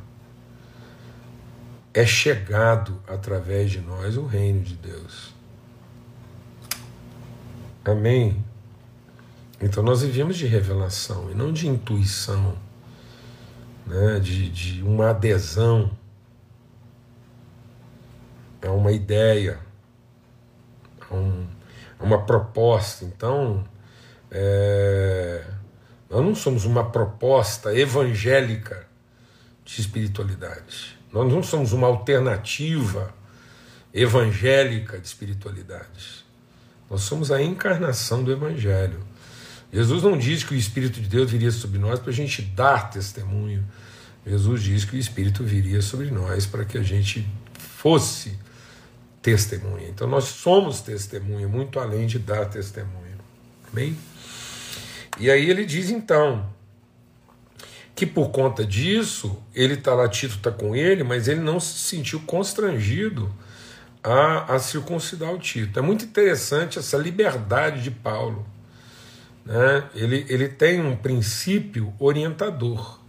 É 1.94 2.06
chegado 2.06 3.02
através 3.08 3.72
de 3.72 3.82
nós 3.82 4.16
o 4.18 4.26
reino 4.26 4.62
de 4.62 4.76
Deus. 4.76 5.34
Amém. 7.84 8.44
Então 9.60 9.84
nós 9.84 10.02
vivemos 10.02 10.38
de 10.38 10.48
revelação 10.48 11.30
e 11.30 11.36
não 11.36 11.52
de 11.52 11.68
intuição 11.68 12.56
né, 13.86 14.20
de, 14.20 14.50
de 14.50 14.82
uma 14.84 15.10
adesão 15.10 15.92
a 18.68 18.72
uma 18.72 18.92
ideia, 18.92 19.60
a, 21.10 21.16
um, 21.16 21.48
a 22.00 22.04
uma 22.04 22.26
proposta. 22.26 23.04
Então, 23.06 23.64
é, 24.30 25.44
nós 26.10 26.24
não 26.24 26.36
somos 26.36 26.66
uma 26.66 26.90
proposta 26.90 27.76
evangélica 27.76 28.88
de 29.66 29.82
espiritualidade. 29.82 31.01
Nós 31.12 31.32
não 31.32 31.44
somos 31.44 31.74
uma 31.74 31.88
alternativa 31.88 33.14
evangélica 33.94 34.98
de 34.98 35.06
espiritualidade. 35.06 36.26
Nós 36.90 37.02
somos 37.02 37.32
a 37.32 37.42
encarnação 37.42 38.24
do 38.24 38.32
Evangelho. 38.32 39.00
Jesus 39.72 40.04
não 40.04 40.18
diz 40.18 40.44
que 40.44 40.54
o 40.54 40.58
Espírito 40.58 41.00
de 41.00 41.08
Deus 41.08 41.32
viria 41.32 41.52
sobre 41.52 41.80
nós 41.80 42.00
para 42.00 42.10
a 42.10 42.14
gente 42.14 42.42
dar 42.42 42.90
testemunho. 42.90 43.64
Jesus 44.26 44.62
diz 44.62 44.86
que 44.86 44.96
o 44.96 45.00
Espírito 45.00 45.44
viria 45.44 45.82
sobre 45.82 46.12
nós 46.12 46.46
para 46.46 46.66
que 46.66 46.78
a 46.78 46.84
gente 46.84 47.28
fosse 47.56 48.38
testemunha. 49.22 49.88
Então 49.88 50.08
nós 50.08 50.26
somos 50.26 50.82
testemunha, 50.82 51.48
muito 51.48 51.80
além 51.80 52.08
de 52.08 52.20
dar 52.20 52.46
testemunho. 52.46 53.18
Amém? 53.72 53.98
E 55.20 55.30
aí 55.30 55.50
ele 55.50 55.66
diz 55.66 55.90
então 55.90 56.46
que 58.02 58.06
por 58.08 58.32
conta 58.32 58.66
disso, 58.66 59.38
ele 59.54 59.76
está 59.76 59.94
lá, 59.94 60.10
Tito 60.10 60.38
está 60.38 60.50
com 60.50 60.76
ele, 60.76 61.04
mas 61.04 61.28
ele 61.28 61.40
não 61.40 61.60
se 61.60 61.78
sentiu 61.78 62.20
constrangido 62.22 63.32
a, 64.04 64.56
a 64.56 64.58
circuncidar 64.58 65.32
o 65.32 65.38
Tito. 65.38 65.78
É 65.78 65.84
muito 65.84 66.04
interessante 66.04 66.80
essa 66.80 66.98
liberdade 66.98 67.84
de 67.84 67.92
Paulo. 67.92 68.44
Né? 69.46 69.84
Ele, 69.94 70.26
ele 70.28 70.50
tem 70.50 70.82
um 70.82 70.96
princípio 70.96 71.94
orientador, 72.00 73.00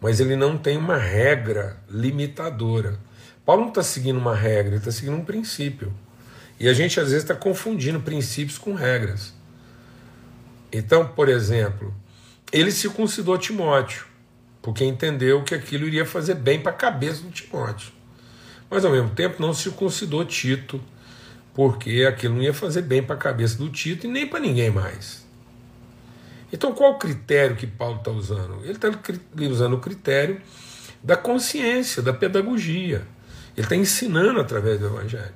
mas 0.00 0.18
ele 0.18 0.34
não 0.34 0.58
tem 0.58 0.76
uma 0.76 0.98
regra 0.98 1.80
limitadora. 1.88 2.98
Paulo 3.44 3.62
não 3.62 3.68
está 3.68 3.84
seguindo 3.84 4.18
uma 4.18 4.34
regra, 4.34 4.70
ele 4.70 4.78
está 4.78 4.90
seguindo 4.90 5.18
um 5.18 5.24
princípio. 5.24 5.94
E 6.58 6.68
a 6.68 6.72
gente 6.72 6.98
às 6.98 7.10
vezes 7.10 7.22
está 7.22 7.36
confundindo 7.36 8.00
princípios 8.00 8.58
com 8.58 8.74
regras. 8.74 9.32
Então, 10.72 11.06
por 11.06 11.28
exemplo, 11.28 11.94
ele 12.52 12.72
circuncidou 12.72 13.38
Timóteo, 13.38 14.15
porque 14.66 14.84
entendeu 14.84 15.44
que 15.44 15.54
aquilo 15.54 15.86
iria 15.86 16.04
fazer 16.04 16.34
bem 16.34 16.60
para 16.60 16.72
a 16.72 16.74
cabeça 16.74 17.22
do 17.22 17.30
Timóteo. 17.30 17.92
Mas 18.68 18.84
ao 18.84 18.90
mesmo 18.90 19.10
tempo 19.10 19.40
não 19.40 19.54
circuncidou 19.54 20.24
Tito, 20.24 20.80
porque 21.54 22.04
aquilo 22.04 22.34
não 22.34 22.42
ia 22.42 22.52
fazer 22.52 22.82
bem 22.82 23.00
para 23.00 23.14
a 23.14 23.18
cabeça 23.18 23.56
do 23.56 23.70
Tito 23.70 24.08
e 24.08 24.10
nem 24.10 24.26
para 24.26 24.40
ninguém 24.40 24.68
mais. 24.68 25.24
Então 26.52 26.72
qual 26.74 26.94
o 26.94 26.98
critério 26.98 27.54
que 27.54 27.64
Paulo 27.64 27.98
está 27.98 28.10
usando? 28.10 28.58
Ele 28.64 28.72
está 28.72 28.88
usando 29.36 29.74
o 29.74 29.78
critério 29.78 30.40
da 31.00 31.16
consciência, 31.16 32.02
da 32.02 32.12
pedagogia. 32.12 33.06
Ele 33.56 33.66
está 33.66 33.76
ensinando 33.76 34.40
através 34.40 34.80
do 34.80 34.86
Evangelho. 34.86 35.34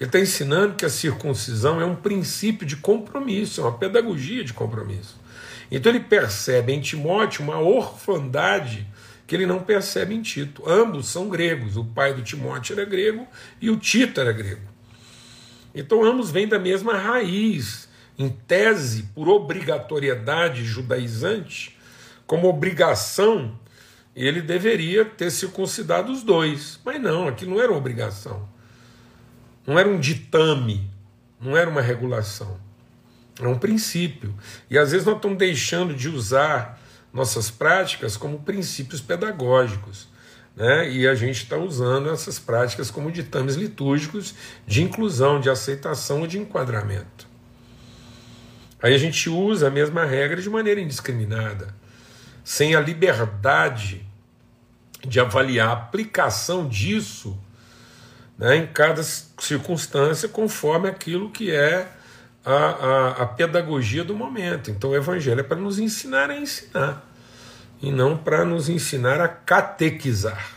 Ele 0.00 0.08
está 0.08 0.18
ensinando 0.18 0.74
que 0.74 0.86
a 0.86 0.90
circuncisão 0.90 1.82
é 1.82 1.84
um 1.84 1.96
princípio 1.96 2.66
de 2.66 2.76
compromisso, 2.76 3.60
é 3.60 3.64
uma 3.64 3.76
pedagogia 3.76 4.42
de 4.42 4.54
compromisso. 4.54 5.22
Então 5.74 5.90
ele 5.90 5.98
percebe 5.98 6.72
em 6.72 6.80
Timóteo 6.80 7.42
uma 7.42 7.58
orfandade 7.58 8.86
que 9.26 9.34
ele 9.34 9.44
não 9.44 9.58
percebe 9.58 10.14
em 10.14 10.22
Tito. 10.22 10.62
Ambos 10.70 11.08
são 11.08 11.28
gregos. 11.28 11.76
O 11.76 11.84
pai 11.84 12.14
do 12.14 12.22
Timóteo 12.22 12.74
era 12.74 12.88
grego 12.88 13.26
e 13.60 13.68
o 13.70 13.76
Tito 13.76 14.20
era 14.20 14.30
grego. 14.30 14.62
Então 15.74 16.04
ambos 16.04 16.30
vêm 16.30 16.46
da 16.46 16.60
mesma 16.60 16.96
raiz, 16.96 17.88
em 18.16 18.28
tese, 18.28 19.10
por 19.16 19.28
obrigatoriedade 19.28 20.64
judaizante, 20.64 21.76
como 22.24 22.48
obrigação, 22.48 23.58
ele 24.14 24.40
deveria 24.40 25.04
ter 25.04 25.32
circuncidado 25.32 26.12
os 26.12 26.22
dois. 26.22 26.78
Mas 26.84 27.02
não, 27.02 27.26
aquilo 27.26 27.56
não 27.56 27.60
era 27.60 27.72
obrigação. 27.72 28.48
Não 29.66 29.76
era 29.76 29.88
um 29.88 29.98
ditame, 29.98 30.88
não 31.40 31.56
era 31.56 31.68
uma 31.68 31.80
regulação. 31.80 32.62
É 33.40 33.48
um 33.48 33.58
princípio. 33.58 34.34
E 34.70 34.78
às 34.78 34.92
vezes 34.92 35.06
nós 35.06 35.16
estamos 35.16 35.38
deixando 35.38 35.94
de 35.94 36.08
usar 36.08 36.80
nossas 37.12 37.50
práticas 37.50 38.16
como 38.16 38.40
princípios 38.40 39.00
pedagógicos. 39.00 40.08
Né? 40.56 40.90
E 40.90 41.08
a 41.08 41.14
gente 41.14 41.42
está 41.42 41.56
usando 41.56 42.10
essas 42.10 42.38
práticas 42.38 42.90
como 42.90 43.10
ditames 43.10 43.56
litúrgicos 43.56 44.34
de 44.66 44.82
inclusão, 44.82 45.40
de 45.40 45.50
aceitação 45.50 46.20
ou 46.20 46.26
de 46.26 46.38
enquadramento. 46.38 47.26
Aí 48.80 48.94
a 48.94 48.98
gente 48.98 49.30
usa 49.30 49.68
a 49.68 49.70
mesma 49.70 50.04
regra 50.04 50.40
de 50.40 50.50
maneira 50.50 50.80
indiscriminada, 50.80 51.74
sem 52.44 52.74
a 52.74 52.80
liberdade 52.80 54.06
de 55.06 55.18
avaliar 55.18 55.68
a 55.68 55.72
aplicação 55.72 56.68
disso 56.68 57.38
né, 58.38 58.56
em 58.56 58.66
cada 58.66 59.02
circunstância, 59.02 60.28
conforme 60.28 60.88
aquilo 60.88 61.30
que 61.30 61.50
é 61.50 61.88
a, 62.44 62.52
a, 62.52 63.08
a 63.22 63.26
pedagogia 63.26 64.04
do 64.04 64.14
momento. 64.14 64.70
Então 64.70 64.90
o 64.90 64.96
Evangelho 64.96 65.40
é 65.40 65.44
para 65.44 65.56
nos 65.56 65.78
ensinar 65.78 66.30
a 66.30 66.36
ensinar, 66.36 67.04
e 67.80 67.90
não 67.90 68.16
para 68.16 68.44
nos 68.44 68.68
ensinar 68.68 69.20
a 69.20 69.28
catequizar. 69.28 70.52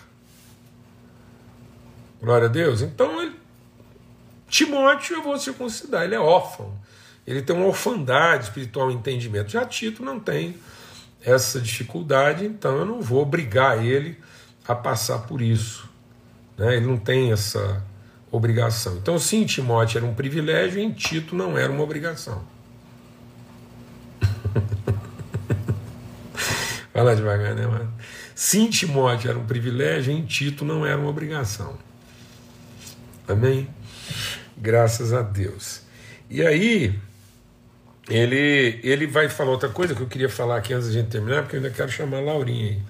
Glória 2.22 2.48
a 2.48 2.50
Deus. 2.50 2.82
Então, 2.82 3.22
ele, 3.22 3.36
Timóteo, 4.48 5.18
eu 5.18 5.24
vou 5.24 5.38
circuncidar, 5.38 6.04
ele 6.04 6.16
é 6.16 6.20
órfão. 6.20 6.74
Ele 7.26 7.42
tem 7.42 7.56
uma 7.56 7.66
orfandade 7.66 8.46
espiritual 8.46 8.90
entendimento. 8.90 9.52
Já 9.52 9.66
Tito 9.66 10.04
não 10.04 10.20
tem 10.20 10.56
essa 11.22 11.60
dificuldade, 11.60 12.46
então 12.46 12.78
eu 12.78 12.86
não 12.86 13.02
vou 13.02 13.22
obrigar 13.22 13.86
ele 13.86 14.18
a 14.66 14.74
passar 14.74 15.20
por 15.20 15.42
isso. 15.42 15.90
Né? 16.58 16.78
Ele 16.78 16.88
não 16.88 16.98
tem 16.98 17.32
essa, 17.32 17.84
obrigação. 18.32 18.98
Então, 18.98 19.20
sim, 19.20 19.46
Timóteo 19.46 20.00
era 20.00 20.06
um 20.06 20.14
privilégio 20.14 20.82
em 20.82 20.92
Tito 20.92 21.36
não 21.36 21.58
era 21.58 21.72
uma 21.72 21.84
obrigação. 21.84 22.44
Fala 26.94 27.16
devagar, 27.16 27.56
né, 27.56 27.66
mano? 27.66 27.94
Sim, 28.36 28.70
Timóteo 28.70 29.30
era 29.30 29.40
um 29.40 29.46
privilégio 29.46 30.14
em 30.14 30.26
Tito 30.26 30.66
não 30.66 30.86
era 30.86 31.00
uma 31.00 31.10
obrigação. 31.10 31.78
Amém? 33.28 33.68
Graças 34.58 35.14
a 35.14 35.22
Deus. 35.22 35.82
E 36.30 36.46
aí, 36.46 37.00
ele, 38.10 38.80
ele 38.84 39.08
vai 39.08 39.30
falar 39.30 39.52
outra 39.52 39.70
coisa 39.70 39.94
que 39.94 40.02
eu 40.02 40.08
queria 40.08 40.30
falar 40.30 40.58
aqui 40.58 40.74
antes 40.74 40.92
de 40.92 40.98
a 40.98 41.02
gente 41.02 41.12
terminar, 41.12 41.44
porque 41.44 41.56
eu 41.56 41.62
ainda 41.62 41.72
quero 41.72 41.90
chamar 41.90 42.18
a 42.18 42.22
Laurinha 42.22 42.72
aí. 42.72 42.82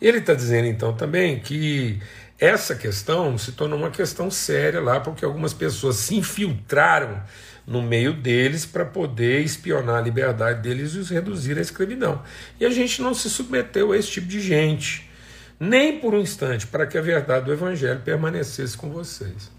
Ele 0.00 0.18
está 0.18 0.34
dizendo 0.34 0.66
então 0.66 0.92
também 0.92 1.40
que 1.40 1.98
essa 2.38 2.74
questão 2.74 3.36
se 3.36 3.52
tornou 3.52 3.78
uma 3.78 3.90
questão 3.90 4.30
séria 4.30 4.80
lá, 4.80 5.00
porque 5.00 5.24
algumas 5.24 5.52
pessoas 5.52 5.96
se 5.96 6.14
infiltraram 6.14 7.20
no 7.66 7.82
meio 7.82 8.14
deles 8.14 8.64
para 8.64 8.84
poder 8.84 9.42
espionar 9.42 9.96
a 9.96 10.00
liberdade 10.00 10.62
deles 10.62 10.94
e 10.94 10.98
os 10.98 11.10
reduzir 11.10 11.58
à 11.58 11.60
escravidão. 11.60 12.22
E 12.58 12.64
a 12.64 12.70
gente 12.70 13.02
não 13.02 13.12
se 13.12 13.28
submeteu 13.28 13.92
a 13.92 13.96
esse 13.96 14.10
tipo 14.10 14.28
de 14.28 14.40
gente, 14.40 15.10
nem 15.58 15.98
por 15.98 16.14
um 16.14 16.20
instante, 16.20 16.66
para 16.66 16.86
que 16.86 16.96
a 16.96 17.02
verdade 17.02 17.46
do 17.46 17.52
Evangelho 17.52 18.00
permanecesse 18.00 18.76
com 18.76 18.88
vocês. 18.90 19.50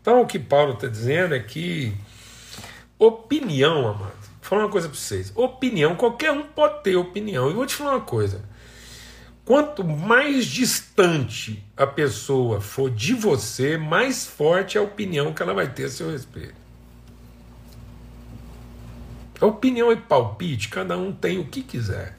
Então, 0.00 0.22
o 0.22 0.26
que 0.26 0.38
Paulo 0.38 0.74
está 0.74 0.86
dizendo 0.86 1.34
é 1.34 1.40
que 1.40 1.92
opinião, 2.98 3.88
amado, 3.88 4.12
vou 4.12 4.40
falar 4.40 4.62
uma 4.62 4.70
coisa 4.70 4.88
para 4.88 4.96
vocês: 4.96 5.32
opinião, 5.34 5.96
qualquer 5.96 6.30
um 6.30 6.44
pode 6.44 6.82
ter 6.84 6.96
opinião. 6.96 7.50
E 7.50 7.52
vou 7.52 7.66
te 7.66 7.74
falar 7.74 7.96
uma 7.96 8.00
coisa. 8.00 8.42
Quanto 9.50 9.82
mais 9.82 10.46
distante 10.46 11.60
a 11.76 11.84
pessoa 11.84 12.60
for 12.60 12.88
de 12.88 13.14
você, 13.14 13.76
mais 13.76 14.24
forte 14.24 14.78
é 14.78 14.80
a 14.80 14.84
opinião 14.84 15.34
que 15.34 15.42
ela 15.42 15.52
vai 15.52 15.68
ter 15.68 15.86
a 15.86 15.90
seu 15.90 16.08
respeito. 16.08 16.54
A 19.40 19.46
opinião 19.46 19.90
é 19.90 19.96
palpite, 19.96 20.68
cada 20.68 20.96
um 20.96 21.10
tem 21.12 21.40
o 21.40 21.48
que 21.48 21.64
quiser. 21.64 22.16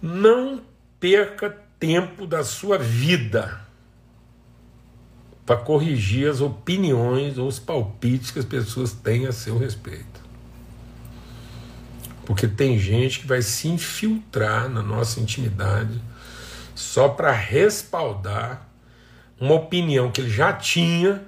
Não 0.00 0.62
perca 0.98 1.50
tempo 1.78 2.26
da 2.26 2.42
sua 2.42 2.78
vida 2.78 3.60
para 5.44 5.60
corrigir 5.60 6.30
as 6.30 6.40
opiniões 6.40 7.36
ou 7.36 7.46
os 7.46 7.58
palpites 7.58 8.30
que 8.30 8.38
as 8.38 8.46
pessoas 8.46 8.94
têm 8.94 9.26
a 9.26 9.32
seu 9.32 9.58
respeito. 9.58 10.15
Porque 12.26 12.48
tem 12.48 12.76
gente 12.78 13.20
que 13.20 13.26
vai 13.26 13.40
se 13.40 13.68
infiltrar 13.68 14.68
na 14.68 14.82
nossa 14.82 15.20
intimidade 15.20 16.02
só 16.74 17.08
para 17.08 17.30
respaldar 17.32 18.68
uma 19.40 19.54
opinião 19.54 20.10
que 20.10 20.20
ele 20.20 20.30
já 20.30 20.52
tinha 20.52 21.22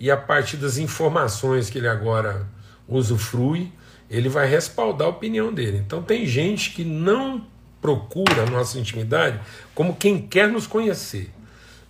e 0.00 0.10
a 0.10 0.16
partir 0.16 0.56
das 0.56 0.78
informações 0.78 1.68
que 1.68 1.78
ele 1.78 1.86
agora 1.86 2.46
usufrui, 2.88 3.70
ele 4.08 4.28
vai 4.28 4.46
respaldar 4.48 5.06
a 5.06 5.10
opinião 5.10 5.52
dele. 5.52 5.78
Então 5.78 6.02
tem 6.02 6.26
gente 6.26 6.70
que 6.70 6.84
não 6.84 7.46
procura 7.80 8.44
a 8.44 8.50
nossa 8.50 8.78
intimidade 8.78 9.38
como 9.74 9.96
quem 9.96 10.20
quer 10.20 10.48
nos 10.48 10.66
conhecer, 10.66 11.30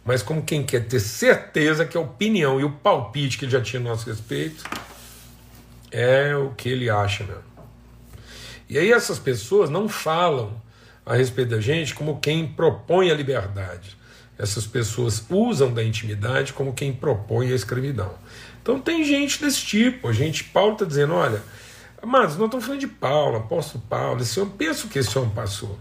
mas 0.04 0.20
como 0.22 0.42
quem 0.42 0.64
quer 0.64 0.86
ter 0.86 1.00
certeza 1.00 1.86
que 1.86 1.96
a 1.96 2.00
opinião 2.00 2.60
e 2.60 2.64
o 2.64 2.72
palpite 2.72 3.38
que 3.38 3.44
ele 3.44 3.52
já 3.52 3.60
tinha 3.60 3.80
a 3.80 3.84
nosso 3.84 4.08
respeito 4.08 4.64
é 5.92 6.34
o 6.34 6.50
que 6.50 6.68
ele 6.68 6.90
acha 6.90 7.24
mesmo. 7.24 7.47
E 8.68 8.78
aí 8.78 8.92
essas 8.92 9.18
pessoas 9.18 9.70
não 9.70 9.88
falam 9.88 10.60
a 11.06 11.14
respeito 11.14 11.50
da 11.50 11.60
gente 11.60 11.94
como 11.94 12.20
quem 12.20 12.46
propõe 12.46 13.10
a 13.10 13.14
liberdade. 13.14 13.96
Essas 14.38 14.66
pessoas 14.66 15.24
usam 15.28 15.72
da 15.72 15.82
intimidade 15.82 16.52
como 16.52 16.72
quem 16.72 16.92
propõe 16.92 17.50
a 17.50 17.54
escravidão. 17.54 18.14
Então 18.62 18.78
tem 18.78 19.02
gente 19.04 19.40
desse 19.40 19.64
tipo. 19.64 20.08
A 20.08 20.12
gente, 20.12 20.44
Paulo 20.44 20.74
está 20.74 20.84
dizendo, 20.84 21.14
olha, 21.14 21.42
amados, 22.02 22.36
nós 22.36 22.44
estamos 22.44 22.64
falando 22.64 22.80
de 22.80 22.86
Paulo, 22.86 23.38
apóstolo 23.38 23.82
Paulo, 23.88 24.20
esse 24.20 24.38
homem, 24.38 24.54
pensa 24.56 24.86
o 24.86 24.90
que 24.90 24.98
esse 24.98 25.18
homem 25.18 25.30
passou. 25.30 25.78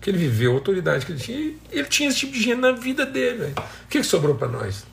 Que 0.00 0.10
ele 0.10 0.18
viveu, 0.18 0.52
a 0.52 0.54
autoridade 0.54 1.06
que 1.06 1.12
ele 1.12 1.20
tinha. 1.20 1.54
Ele 1.72 1.88
tinha 1.88 2.10
esse 2.10 2.18
tipo 2.18 2.34
de 2.34 2.42
gente 2.42 2.60
na 2.60 2.72
vida 2.72 3.06
dele. 3.06 3.38
Véio. 3.38 3.54
O 3.56 3.88
que, 3.88 3.98
que 4.00 4.04
sobrou 4.04 4.34
para 4.34 4.48
nós? 4.48 4.84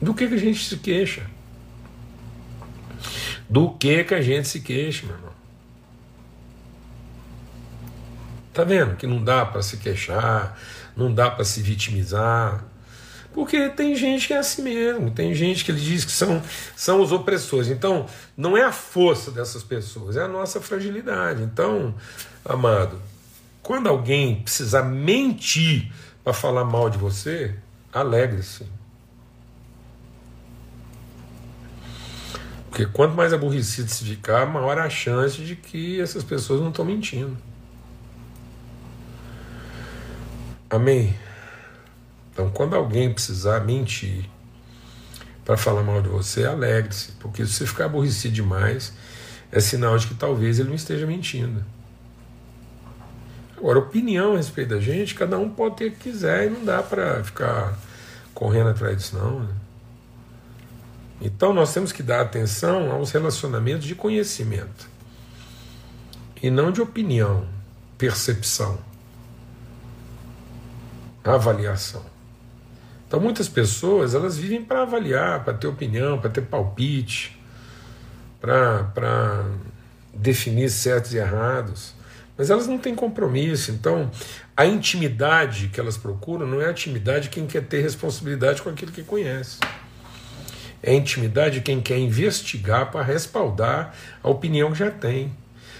Do 0.00 0.14
que, 0.14 0.26
que 0.28 0.34
a 0.34 0.38
gente 0.38 0.64
se 0.64 0.76
queixa? 0.76 1.26
Do 3.52 3.68
que 3.68 4.02
que 4.02 4.14
a 4.14 4.22
gente 4.22 4.48
se 4.48 4.60
queixa, 4.60 5.04
meu 5.04 5.14
irmão? 5.14 5.32
Tá 8.50 8.64
vendo 8.64 8.96
que 8.96 9.06
não 9.06 9.22
dá 9.22 9.44
para 9.44 9.60
se 9.60 9.76
queixar, 9.76 10.58
não 10.96 11.12
dá 11.12 11.30
para 11.30 11.44
se 11.44 11.60
vitimizar. 11.60 12.64
Porque 13.34 13.68
tem 13.68 13.94
gente 13.94 14.26
que 14.26 14.32
é 14.32 14.38
assim 14.38 14.62
mesmo, 14.62 15.10
tem 15.10 15.34
gente 15.34 15.66
que 15.66 15.70
ele 15.70 15.82
diz 15.82 16.02
que 16.02 16.12
são, 16.12 16.42
são 16.74 17.02
os 17.02 17.12
opressores. 17.12 17.68
Então, 17.68 18.06
não 18.34 18.56
é 18.56 18.62
a 18.62 18.72
força 18.72 19.30
dessas 19.30 19.62
pessoas, 19.62 20.16
é 20.16 20.22
a 20.22 20.28
nossa 20.28 20.58
fragilidade. 20.58 21.42
Então, 21.42 21.94
amado, 22.42 22.98
quando 23.62 23.86
alguém 23.86 24.40
precisar 24.40 24.84
mentir 24.84 25.92
para 26.24 26.32
falar 26.32 26.64
mal 26.64 26.88
de 26.88 26.96
você, 26.96 27.54
alegre-se. 27.92 28.64
Porque 32.72 32.86
quanto 32.86 33.14
mais 33.14 33.34
aborrecido 33.34 33.90
se 33.90 34.02
ficar, 34.02 34.46
maior 34.46 34.78
a 34.78 34.88
chance 34.88 35.42
de 35.42 35.54
que 35.54 36.00
essas 36.00 36.24
pessoas 36.24 36.58
não 36.58 36.70
estão 36.70 36.86
mentindo. 36.86 37.36
Amém? 40.70 41.14
Então, 42.32 42.48
quando 42.48 42.74
alguém 42.74 43.12
precisar 43.12 43.60
mentir 43.60 44.24
para 45.44 45.58
falar 45.58 45.82
mal 45.82 46.00
de 46.00 46.08
você, 46.08 46.46
alegre-se, 46.46 47.12
porque 47.20 47.44
se 47.44 47.52
você 47.52 47.66
ficar 47.66 47.84
aborrecido 47.84 48.32
demais, 48.32 48.94
é 49.50 49.60
sinal 49.60 49.98
de 49.98 50.06
que 50.06 50.14
talvez 50.14 50.58
ele 50.58 50.70
não 50.70 50.74
esteja 50.74 51.06
mentindo. 51.06 51.62
Agora, 53.54 53.80
opinião 53.80 54.32
a 54.32 54.36
respeito 54.38 54.70
da 54.70 54.80
gente, 54.80 55.14
cada 55.14 55.36
um 55.36 55.50
pode 55.50 55.76
ter 55.76 55.88
o 55.88 55.90
que 55.90 56.10
quiser 56.10 56.46
e 56.46 56.50
não 56.50 56.64
dá 56.64 56.82
para 56.82 57.22
ficar 57.22 57.78
correndo 58.32 58.70
atrás 58.70 58.96
disso, 58.96 59.18
não. 59.18 59.40
Né? 59.40 59.61
Então, 61.22 61.54
nós 61.54 61.72
temos 61.72 61.92
que 61.92 62.02
dar 62.02 62.20
atenção 62.20 62.90
aos 62.90 63.12
relacionamentos 63.12 63.86
de 63.86 63.94
conhecimento 63.94 64.90
e 66.42 66.50
não 66.50 66.72
de 66.72 66.82
opinião, 66.82 67.46
percepção, 67.96 68.78
avaliação. 71.22 72.04
Então 73.06 73.20
muitas 73.20 73.48
pessoas 73.48 74.14
elas 74.14 74.36
vivem 74.38 74.64
para 74.64 74.82
avaliar, 74.82 75.44
para 75.44 75.52
ter 75.52 75.66
opinião, 75.66 76.18
para 76.18 76.30
ter 76.30 76.40
palpite, 76.40 77.38
para 78.40 79.44
definir 80.14 80.70
certos 80.70 81.12
e 81.12 81.18
errados, 81.18 81.94
mas 82.36 82.50
elas 82.50 82.66
não 82.66 82.78
têm 82.78 82.94
compromisso. 82.94 83.70
Então 83.70 84.10
a 84.56 84.64
intimidade 84.64 85.68
que 85.68 85.78
elas 85.78 85.96
procuram 85.96 86.46
não 86.46 86.60
é 86.60 86.66
a 86.66 86.70
intimidade 86.70 87.24
de 87.24 87.28
quem 87.28 87.46
quer 87.46 87.62
ter 87.64 87.82
responsabilidade 87.82 88.62
com 88.62 88.70
aquilo 88.70 88.90
que 88.90 89.02
conhece. 89.02 89.58
É 90.82 90.92
intimidade 90.94 91.56
de 91.56 91.60
quem 91.60 91.80
quer 91.80 91.98
investigar 91.98 92.90
para 92.90 93.02
respaldar 93.02 93.94
a 94.22 94.28
opinião 94.28 94.72
que 94.72 94.78
já 94.78 94.90
tem. 94.90 95.32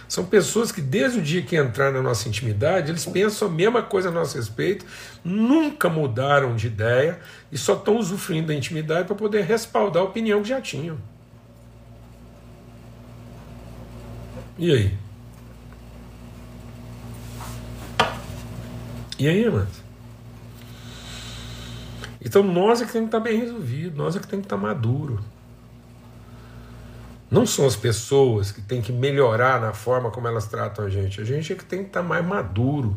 São 0.08 0.26
pessoas 0.26 0.70
que, 0.70 0.82
desde 0.82 1.18
o 1.18 1.22
dia 1.22 1.40
que 1.40 1.56
entraram 1.56 1.94
na 1.94 2.02
nossa 2.02 2.28
intimidade, 2.28 2.90
eles 2.90 3.06
pensam 3.06 3.48
a 3.48 3.50
mesma 3.50 3.82
coisa 3.82 4.10
a 4.10 4.12
nosso 4.12 4.36
respeito, 4.36 4.84
nunca 5.24 5.88
mudaram 5.88 6.54
de 6.54 6.66
ideia 6.66 7.18
e 7.50 7.56
só 7.56 7.74
estão 7.74 7.96
usufruindo 7.96 8.48
da 8.48 8.54
intimidade 8.54 9.06
para 9.06 9.16
poder 9.16 9.42
respaldar 9.44 10.02
a 10.02 10.04
opinião 10.04 10.42
que 10.42 10.50
já 10.50 10.60
tinham. 10.60 10.98
E 14.58 14.70
aí? 14.70 14.98
E 19.18 19.28
aí, 19.28 19.50
mano? 19.50 19.81
Então 22.24 22.42
nós 22.42 22.80
é 22.80 22.86
que 22.86 22.92
tem 22.92 23.02
que 23.02 23.08
estar 23.08 23.20
bem 23.20 23.38
resolvido, 23.38 23.96
nós 23.96 24.14
é 24.14 24.20
que 24.20 24.26
tem 24.26 24.40
que 24.40 24.46
estar 24.46 24.56
maduro. 24.56 25.20
Não 27.30 27.46
são 27.46 27.66
as 27.66 27.74
pessoas 27.74 28.52
que 28.52 28.60
têm 28.60 28.82
que 28.82 28.92
melhorar 28.92 29.60
na 29.60 29.72
forma 29.72 30.10
como 30.10 30.28
elas 30.28 30.46
tratam 30.46 30.84
a 30.84 30.90
gente. 30.90 31.20
A 31.20 31.24
gente 31.24 31.52
é 31.52 31.56
que 31.56 31.64
tem 31.64 31.80
que 31.80 31.86
estar 31.86 32.02
mais 32.02 32.24
maduro 32.24 32.96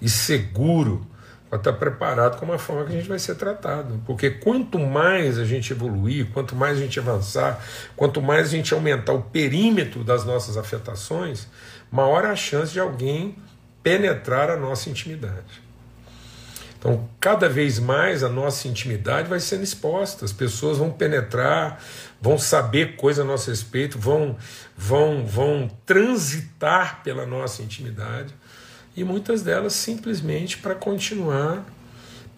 e 0.00 0.08
seguro 0.08 1.06
para 1.48 1.58
estar 1.58 1.72
preparado 1.74 2.38
com 2.38 2.50
a 2.52 2.58
forma 2.58 2.86
que 2.86 2.92
a 2.92 2.96
gente 2.96 3.08
vai 3.08 3.18
ser 3.18 3.34
tratado. 3.36 4.00
Porque 4.06 4.30
quanto 4.30 4.78
mais 4.78 5.38
a 5.38 5.44
gente 5.44 5.72
evoluir, 5.72 6.26
quanto 6.32 6.56
mais 6.56 6.78
a 6.78 6.80
gente 6.80 6.98
avançar, 6.98 7.62
quanto 7.94 8.20
mais 8.20 8.48
a 8.48 8.50
gente 8.50 8.74
aumentar 8.74 9.12
o 9.12 9.22
perímetro 9.22 10.02
das 10.02 10.24
nossas 10.24 10.56
afetações, 10.56 11.46
maior 11.90 12.24
a 12.24 12.34
chance 12.34 12.72
de 12.72 12.80
alguém 12.80 13.36
penetrar 13.82 14.50
a 14.50 14.56
nossa 14.56 14.90
intimidade. 14.90 15.65
Então, 16.86 17.08
cada 17.18 17.48
vez 17.48 17.80
mais 17.80 18.22
a 18.22 18.28
nossa 18.28 18.68
intimidade 18.68 19.28
vai 19.28 19.40
sendo 19.40 19.64
exposta, 19.64 20.24
as 20.24 20.32
pessoas 20.32 20.78
vão 20.78 20.88
penetrar, 20.88 21.82
vão 22.22 22.38
saber 22.38 22.94
coisa 22.94 23.22
a 23.22 23.24
nosso 23.24 23.50
respeito, 23.50 23.98
vão, 23.98 24.36
vão, 24.76 25.26
vão 25.26 25.68
transitar 25.84 27.02
pela 27.02 27.26
nossa 27.26 27.60
intimidade 27.60 28.32
e 28.96 29.02
muitas 29.02 29.42
delas 29.42 29.72
simplesmente 29.72 30.58
para 30.58 30.76
continuar 30.76 31.66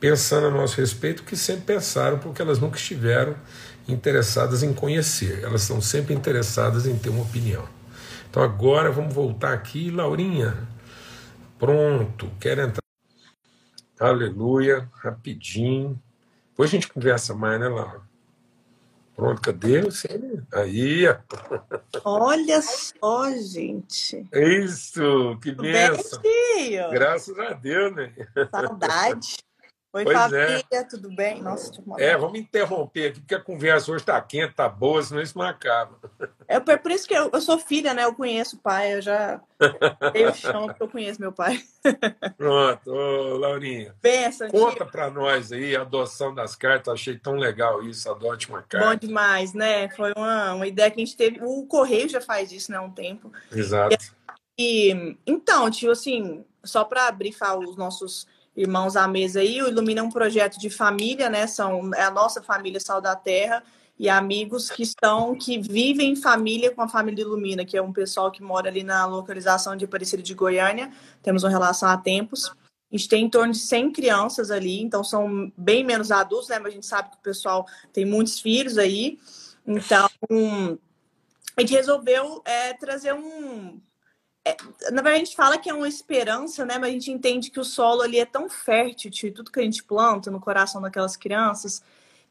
pensando 0.00 0.46
a 0.46 0.50
nosso 0.50 0.80
respeito 0.80 1.24
que 1.24 1.36
sempre 1.36 1.74
pensaram, 1.74 2.18
porque 2.18 2.40
elas 2.40 2.58
nunca 2.58 2.78
estiveram 2.78 3.34
interessadas 3.86 4.62
em 4.62 4.72
conhecer, 4.72 5.44
elas 5.44 5.60
estão 5.60 5.82
sempre 5.82 6.14
interessadas 6.14 6.86
em 6.86 6.96
ter 6.96 7.10
uma 7.10 7.22
opinião. 7.22 7.68
Então 8.30 8.42
agora 8.42 8.90
vamos 8.90 9.12
voltar 9.12 9.52
aqui, 9.52 9.90
Laurinha. 9.90 10.56
Pronto, 11.58 12.30
quer 12.40 12.56
entrar? 12.56 12.87
Aleluia, 14.00 14.88
rapidinho. 14.94 16.00
Depois 16.50 16.70
a 16.70 16.72
gente 16.72 16.92
conversa 16.92 17.34
mais, 17.34 17.58
né, 17.60 17.68
Laura? 17.68 18.00
Pronto, 19.16 19.42
cadê 19.42 19.82
você? 19.82 20.08
Aí. 20.52 21.04
Olha 22.04 22.62
só, 22.62 23.28
gente. 23.32 24.24
Isso, 24.32 25.36
que 25.42 25.50
benção. 25.50 26.22
Graças 26.92 27.36
a 27.36 27.52
Deus, 27.52 27.96
né? 27.96 28.12
Saudade. 28.48 29.38
Oi, 29.90 30.04
pois 30.04 30.18
família, 30.18 30.64
é. 30.70 30.84
tudo 30.84 31.10
bem? 31.10 31.40
Nossa, 31.40 31.72
É, 31.98 32.14
vamos 32.14 32.38
interromper 32.38 33.08
aqui, 33.08 33.20
porque 33.20 33.34
a 33.34 33.40
conversa 33.40 33.90
hoje 33.90 34.02
está 34.02 34.20
quente, 34.20 34.50
está 34.50 34.68
boa, 34.68 35.02
senão 35.02 35.22
isso 35.22 35.38
não 35.38 35.46
acaba. 35.46 35.98
É 36.46 36.60
por 36.60 36.90
isso 36.90 37.08
que 37.08 37.14
eu, 37.14 37.30
eu 37.32 37.40
sou 37.40 37.58
filha, 37.58 37.94
né? 37.94 38.04
Eu 38.04 38.14
conheço 38.14 38.56
o 38.56 38.58
pai, 38.58 38.94
eu 38.94 39.00
já 39.00 39.40
dei 40.12 40.26
o 40.26 40.34
chão 40.34 40.66
porque 40.66 40.82
eu 40.82 40.88
conheço 40.88 41.20
meu 41.20 41.32
pai. 41.32 41.62
Pronto, 42.36 42.90
ô, 42.90 43.38
Laurinha. 43.38 43.94
Benção, 44.02 44.50
conta 44.50 44.84
para 44.84 45.10
nós 45.10 45.52
aí 45.52 45.74
a 45.74 45.80
adoção 45.80 46.34
das 46.34 46.54
cartas, 46.54 46.92
achei 46.92 47.18
tão 47.18 47.34
legal 47.36 47.82
isso, 47.82 48.10
adote 48.10 48.48
uma 48.50 48.62
carta. 48.62 48.90
Bom 48.90 48.94
demais, 48.94 49.54
né? 49.54 49.88
Foi 49.90 50.12
uma, 50.14 50.52
uma 50.52 50.66
ideia 50.66 50.90
que 50.90 51.00
a 51.00 51.04
gente 51.04 51.16
teve. 51.16 51.40
O 51.42 51.66
Correio 51.66 52.10
já 52.10 52.20
faz 52.20 52.52
isso, 52.52 52.70
né? 52.70 52.76
Há 52.76 52.82
um 52.82 52.90
tempo. 52.90 53.32
Exato. 53.50 53.96
E, 54.58 55.16
então, 55.26 55.70
tio, 55.70 55.90
assim, 55.90 56.44
só 56.62 56.84
para 56.84 57.10
brifar 57.10 57.58
os 57.58 57.76
nossos 57.76 58.26
irmãos 58.58 58.96
à 58.96 59.06
mesa 59.06 59.40
aí. 59.40 59.62
O 59.62 59.68
Ilumina 59.68 60.00
é 60.00 60.02
um 60.02 60.10
projeto 60.10 60.58
de 60.58 60.68
família, 60.68 61.30
né? 61.30 61.46
São 61.46 61.94
é 61.94 62.02
a 62.02 62.10
nossa 62.10 62.42
família 62.42 62.80
Sal 62.80 63.00
da 63.00 63.14
Terra 63.14 63.62
e 63.96 64.08
amigos 64.08 64.68
que 64.68 64.82
estão 64.82 65.36
que 65.36 65.58
vivem 65.58 66.12
em 66.12 66.16
família 66.16 66.74
com 66.74 66.82
a 66.82 66.88
família 66.88 67.22
Ilumina, 67.22 67.64
que 67.64 67.76
é 67.76 67.82
um 67.82 67.92
pessoal 67.92 68.32
que 68.32 68.42
mora 68.42 68.68
ali 68.68 68.82
na 68.82 69.06
localização 69.06 69.76
de 69.76 69.84
Aparecida 69.84 70.22
de 70.22 70.34
Goiânia. 70.34 70.90
Temos 71.22 71.44
uma 71.44 71.50
relação 71.50 71.88
há 71.88 71.96
tempos. 71.96 72.52
A 72.90 72.96
gente 72.96 73.08
tem 73.08 73.24
em 73.24 73.30
torno 73.30 73.52
de 73.52 73.58
100 73.58 73.92
crianças 73.92 74.50
ali, 74.50 74.82
então 74.82 75.04
são 75.04 75.52
bem 75.56 75.84
menos 75.84 76.10
adultos, 76.10 76.48
né? 76.48 76.58
Mas 76.58 76.72
a 76.72 76.74
gente 76.74 76.86
sabe 76.86 77.10
que 77.10 77.16
o 77.16 77.22
pessoal 77.22 77.64
tem 77.92 78.04
muitos 78.04 78.40
filhos 78.40 78.76
aí. 78.76 79.18
Então, 79.66 80.08
a 81.56 81.60
gente 81.60 81.74
resolveu 81.74 82.42
é, 82.46 82.72
trazer 82.72 83.12
um, 83.12 83.78
na 84.90 85.02
verdade, 85.02 85.16
a 85.16 85.24
gente 85.24 85.36
fala 85.36 85.58
que 85.58 85.68
é 85.68 85.74
uma 85.74 85.88
esperança, 85.88 86.64
né? 86.64 86.78
Mas 86.78 86.90
a 86.90 86.92
gente 86.92 87.10
entende 87.10 87.50
que 87.50 87.60
o 87.60 87.64
solo 87.64 88.02
ali 88.02 88.18
é 88.18 88.26
tão 88.26 88.48
fértil, 88.48 89.10
tio, 89.10 89.32
tudo 89.32 89.50
que 89.50 89.60
a 89.60 89.62
gente 89.62 89.82
planta 89.82 90.30
no 90.30 90.40
coração 90.40 90.80
daquelas 90.80 91.16
crianças, 91.16 91.82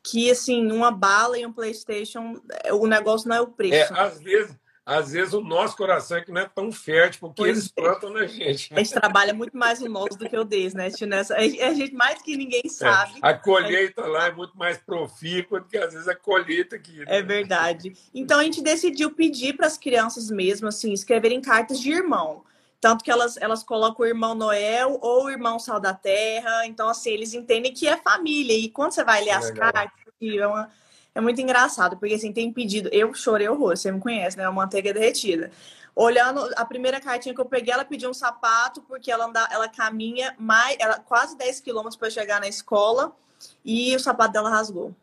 que 0.03 0.31
assim, 0.31 0.71
uma 0.71 0.91
bala 0.91 1.37
e 1.37 1.45
um 1.45 1.51
PlayStation, 1.51 2.39
é, 2.63 2.73
o 2.73 2.87
negócio 2.87 3.27
não 3.27 3.35
é 3.35 3.41
o 3.41 3.47
preço. 3.47 3.93
É, 3.93 3.99
às 3.99 4.19
vezes, 4.19 4.55
às 4.87 5.11
vezes 5.11 5.33
o 5.33 5.41
nosso 5.41 5.75
coração 5.75 6.17
é 6.17 6.21
que 6.21 6.31
não 6.31 6.39
é 6.39 6.45
tão 6.47 6.71
fértil, 6.71 7.19
porque 7.19 7.41
pois 7.41 7.57
eles 7.57 7.73
é. 7.75 7.81
plantam 7.81 8.09
na 8.09 8.25
gente. 8.25 8.71
Né? 8.71 8.79
A 8.79 8.83
gente 8.83 8.93
trabalha 8.93 9.33
muito 9.33 9.57
mais 9.57 9.81
o 9.81 9.89
nosso 9.89 10.17
do 10.17 10.29
que 10.29 10.37
o 10.37 10.45
deles, 10.45 10.73
né, 10.73 10.89
tio? 10.89 11.05
Nessa, 11.05 11.35
a 11.35 11.41
gente 11.41 11.93
mais 11.93 12.21
que 12.21 12.37
ninguém 12.37 12.61
é, 12.63 12.69
sabe. 12.69 13.15
É, 13.21 13.27
a 13.27 13.33
colheita 13.33 14.05
lá 14.05 14.27
é 14.27 14.31
muito 14.31 14.57
mais 14.57 14.77
profícua 14.77 15.59
do 15.59 15.67
que 15.67 15.77
às 15.77 15.91
vezes 15.91 16.07
a 16.07 16.15
colheita 16.15 16.77
aqui. 16.77 16.99
Né? 16.99 17.05
É 17.05 17.21
verdade. 17.21 17.91
Então 18.15 18.39
a 18.39 18.43
gente 18.45 18.61
decidiu 18.61 19.11
pedir 19.11 19.57
para 19.57 19.67
as 19.67 19.77
crianças 19.77 20.31
mesmo, 20.31 20.69
assim, 20.69 20.93
escreverem 20.93 21.41
cartas 21.41 21.81
de 21.81 21.91
irmão. 21.91 22.45
Tanto 22.79 23.03
que 23.03 23.11
elas, 23.11 23.35
elas 23.35 23.63
colocam 23.63 24.05
o 24.05 24.07
irmão 24.07 24.35
Noel 24.35 24.99
ou 25.01 25.25
o 25.25 25.29
irmão 25.29 25.59
Sal 25.59 25.81
da 25.81 25.93
Terra. 25.93 26.65
Então, 26.65 26.87
assim, 26.87 27.09
eles 27.09 27.33
entendem 27.33 27.73
que 27.73 27.89
é 27.89 27.97
família. 27.97 28.57
E 28.57 28.69
quando 28.69 28.93
você 28.93 29.03
vai 29.03 29.21
ler 29.21 29.31
as 29.31 29.49
Legal. 29.49 29.73
cartas, 29.73 30.07
é 30.21 30.47
uma 30.47 30.69
é 31.17 31.21
muito 31.21 31.41
engraçado, 31.41 31.97
porque 31.97 32.13
assim, 32.13 32.31
tem 32.31 32.53
pedido. 32.53 32.89
Eu 32.91 33.11
chorei 33.11 33.49
horror, 33.49 33.75
você 33.75 33.91
me 33.91 33.99
conhece, 33.99 34.37
né? 34.37 34.45
A 34.45 34.51
manteiga 34.51 34.93
derretida. 34.93 35.49
Olhando 35.95 36.47
a 36.55 36.63
primeira 36.63 37.01
cartinha 37.01 37.33
que 37.33 37.41
eu 37.41 37.45
peguei, 37.45 37.73
ela 37.73 37.83
pediu 37.83 38.11
um 38.11 38.13
sapato, 38.13 38.83
porque 38.83 39.11
ela, 39.11 39.25
anda, 39.25 39.47
ela 39.51 39.67
caminha 39.67 40.35
mais, 40.37 40.77
ela, 40.79 40.99
quase 40.99 41.35
10 41.35 41.59
quilômetros 41.61 41.95
para 41.95 42.11
chegar 42.11 42.39
na 42.39 42.47
escola 42.47 43.15
e 43.65 43.95
o 43.95 43.99
sapato 43.99 44.33
dela 44.33 44.51
rasgou. 44.51 44.95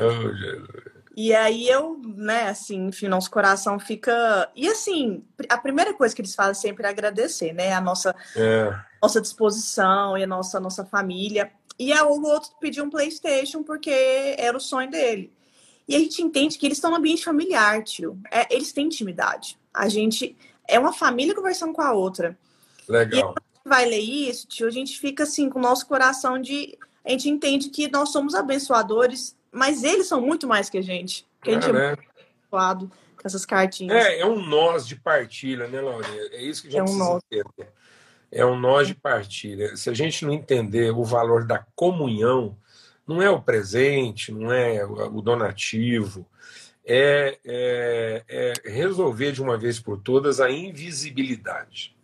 Oh, 0.00 0.34
Jesus. 0.34 0.94
E 1.14 1.34
aí 1.34 1.68
eu, 1.68 2.00
né, 2.02 2.48
assim, 2.48 2.86
enfim, 2.86 3.06
nosso 3.06 3.30
coração 3.30 3.78
fica. 3.78 4.50
E 4.56 4.66
assim, 4.66 5.22
a 5.46 5.58
primeira 5.58 5.92
coisa 5.92 6.14
que 6.14 6.22
eles 6.22 6.34
fazem 6.34 6.54
sempre 6.54 6.86
é 6.86 6.88
agradecer, 6.88 7.52
né? 7.52 7.74
A 7.74 7.82
nossa, 7.82 8.16
é. 8.34 8.74
nossa 9.02 9.20
disposição 9.20 10.16
e 10.16 10.24
a 10.24 10.26
nossa, 10.26 10.58
nossa 10.58 10.86
família. 10.86 11.52
e 11.78 11.92
o 11.92 12.22
outro 12.22 12.52
pediu 12.58 12.84
um 12.84 12.90
PlayStation 12.90 13.62
porque 13.62 14.34
era 14.38 14.56
o 14.56 14.60
sonho 14.60 14.90
dele. 14.90 15.33
E 15.86 15.94
a 15.94 15.98
gente 15.98 16.22
entende 16.22 16.58
que 16.58 16.66
eles 16.66 16.78
estão 16.78 16.90
no 16.90 16.96
ambiente 16.96 17.24
familiar, 17.24 17.82
tio. 17.82 18.18
É, 18.30 18.52
eles 18.54 18.72
têm 18.72 18.86
intimidade. 18.86 19.58
A 19.72 19.88
gente 19.88 20.36
é 20.68 20.78
uma 20.78 20.92
família 20.92 21.34
conversando 21.34 21.72
com 21.72 21.82
a 21.82 21.92
outra. 21.92 22.38
Legal. 22.88 23.18
E 23.18 23.22
quando 23.22 23.38
a 23.38 23.54
gente 23.54 23.68
vai 23.68 23.84
ler 23.84 24.00
isso, 24.00 24.46
tio, 24.46 24.66
a 24.66 24.70
gente 24.70 24.98
fica 24.98 25.24
assim 25.24 25.50
com 25.50 25.58
o 25.58 25.62
nosso 25.62 25.86
coração 25.86 26.40
de. 26.40 26.76
A 27.04 27.10
gente 27.10 27.28
entende 27.28 27.68
que 27.68 27.90
nós 27.90 28.10
somos 28.10 28.34
abençoadores, 28.34 29.36
mas 29.52 29.84
eles 29.84 30.06
são 30.06 30.20
muito 30.20 30.46
mais 30.46 30.70
que 30.70 30.78
a 30.78 30.82
gente. 30.82 31.26
Que 31.42 31.50
a 31.50 31.54
gente 31.54 31.66
é, 31.66 31.68
é 31.68 31.72
né? 31.72 31.86
muito 31.88 32.10
abençoado 32.10 32.88
com 32.88 33.22
essas 33.28 33.44
cartinhas. 33.44 34.04
É, 34.04 34.20
é 34.20 34.26
um 34.26 34.40
nós 34.40 34.86
de 34.86 34.96
partilha, 34.96 35.68
né, 35.68 35.80
Laurinha? 35.80 36.22
É 36.32 36.42
isso 36.42 36.62
que 36.62 36.68
a 36.68 36.70
gente 36.70 36.80
é 36.80 36.82
um 36.82 36.86
precisa 36.86 37.04
nós. 37.04 37.22
entender. 37.30 37.72
É 38.32 38.44
um 38.44 38.58
nós 38.58 38.88
de 38.88 38.94
partilha. 38.94 39.76
Se 39.76 39.90
a 39.90 39.94
gente 39.94 40.24
não 40.24 40.32
entender 40.32 40.90
o 40.90 41.04
valor 41.04 41.46
da 41.46 41.64
comunhão, 41.76 42.56
não 43.06 43.20
é 43.20 43.30
o 43.30 43.42
presente, 43.42 44.32
não 44.32 44.52
é 44.52 44.84
o 44.84 45.20
donativo, 45.20 46.26
é, 46.86 47.38
é, 47.44 48.24
é 48.28 48.70
resolver 48.70 49.32
de 49.32 49.42
uma 49.42 49.56
vez 49.56 49.80
por 49.80 49.98
todas 49.98 50.40
a 50.40 50.50
invisibilidade. 50.50 51.96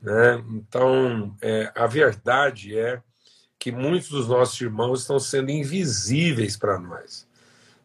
Né? 0.00 0.42
Então, 0.50 1.36
é, 1.42 1.72
a 1.74 1.86
verdade 1.86 2.78
é 2.78 3.02
que 3.58 3.72
muitos 3.72 4.10
dos 4.10 4.28
nossos 4.28 4.60
irmãos 4.60 5.00
estão 5.00 5.18
sendo 5.18 5.50
invisíveis 5.50 6.56
para 6.56 6.78
nós. 6.78 7.26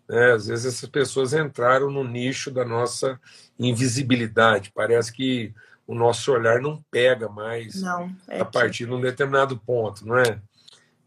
Né? 0.07 0.31
Às 0.33 0.47
vezes 0.47 0.65
essas 0.65 0.89
pessoas 0.89 1.33
entraram 1.33 1.89
no 1.89 2.03
nicho 2.03 2.51
da 2.51 2.63
nossa 2.63 3.19
invisibilidade. 3.59 4.71
Parece 4.73 5.11
que 5.11 5.53
o 5.87 5.95
nosso 5.95 6.31
olhar 6.31 6.61
não 6.61 6.83
pega 6.91 7.27
mais 7.27 7.81
não, 7.81 8.15
é 8.27 8.39
a 8.39 8.45
partir 8.45 8.85
que... 8.85 8.89
de 8.89 8.95
um 8.95 9.01
determinado 9.01 9.57
ponto, 9.57 10.05
não 10.05 10.17
é? 10.17 10.39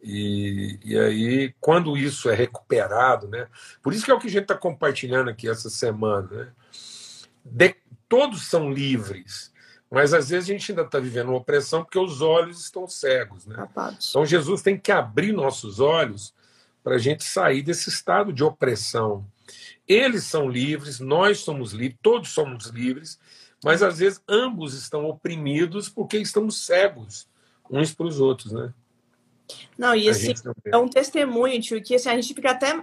E, 0.09 0.79
e 0.85 0.97
aí, 0.97 1.55
quando 1.61 1.97
isso 1.97 2.31
é 2.31 2.35
recuperado, 2.35 3.27
né? 3.27 3.49
Por 3.83 3.93
isso 3.93 4.05
que 4.05 4.11
é 4.13 4.15
o 4.15 4.21
que 4.21 4.29
a 4.29 4.31
gente 4.31 4.43
está 4.43 4.55
compartilhando 4.55 5.29
aqui 5.29 5.49
essa 5.49 5.69
semana, 5.69 6.29
né? 6.31 6.53
De, 7.45 7.75
todos 8.09 8.49
são 8.49 8.73
livres, 8.73 9.53
mas 9.91 10.15
às 10.15 10.29
vezes 10.29 10.49
a 10.49 10.53
gente 10.53 10.71
ainda 10.71 10.83
está 10.83 11.01
vivendo 11.01 11.31
uma 11.31 11.39
opressão 11.39 11.83
porque 11.83 11.99
os 11.99 12.21
olhos 12.21 12.61
estão 12.61 12.87
cegos, 12.87 13.47
né? 13.47 13.57
Então 14.11 14.25
Jesus 14.25 14.63
tem 14.63 14.79
que 14.79 14.93
abrir 14.93 15.33
nossos 15.33 15.81
olhos 15.81 16.33
para 16.85 16.95
a 16.95 16.99
gente 16.99 17.25
sair 17.25 17.63
desse 17.63 17.89
estado 17.89 18.33
de 18.33 18.45
opressão. 18.45 19.27
Eles 19.89 20.23
são 20.23 20.49
livres, 20.49 21.01
nós 21.01 21.41
somos 21.41 21.73
livres, 21.73 21.99
todos 22.01 22.31
somos 22.31 22.67
livres, 22.67 23.19
mas 23.65 23.83
às 23.83 23.99
vezes 23.99 24.23
ambos 24.29 24.73
estão 24.73 25.05
oprimidos 25.07 25.89
porque 25.89 26.17
estamos 26.17 26.65
cegos 26.65 27.29
uns 27.69 27.93
para 27.93 28.07
os 28.07 28.21
outros, 28.21 28.53
né? 28.53 28.73
Não, 29.79 29.95
e 29.95 30.09
assim, 30.09 30.33
é 30.65 30.77
um 30.77 30.89
testemunho, 30.89 31.61
tio, 31.61 31.83
que 31.83 31.95
assim, 31.95 32.09
a 32.09 32.15
gente 32.15 32.35
fica 32.35 32.51
até 32.51 32.75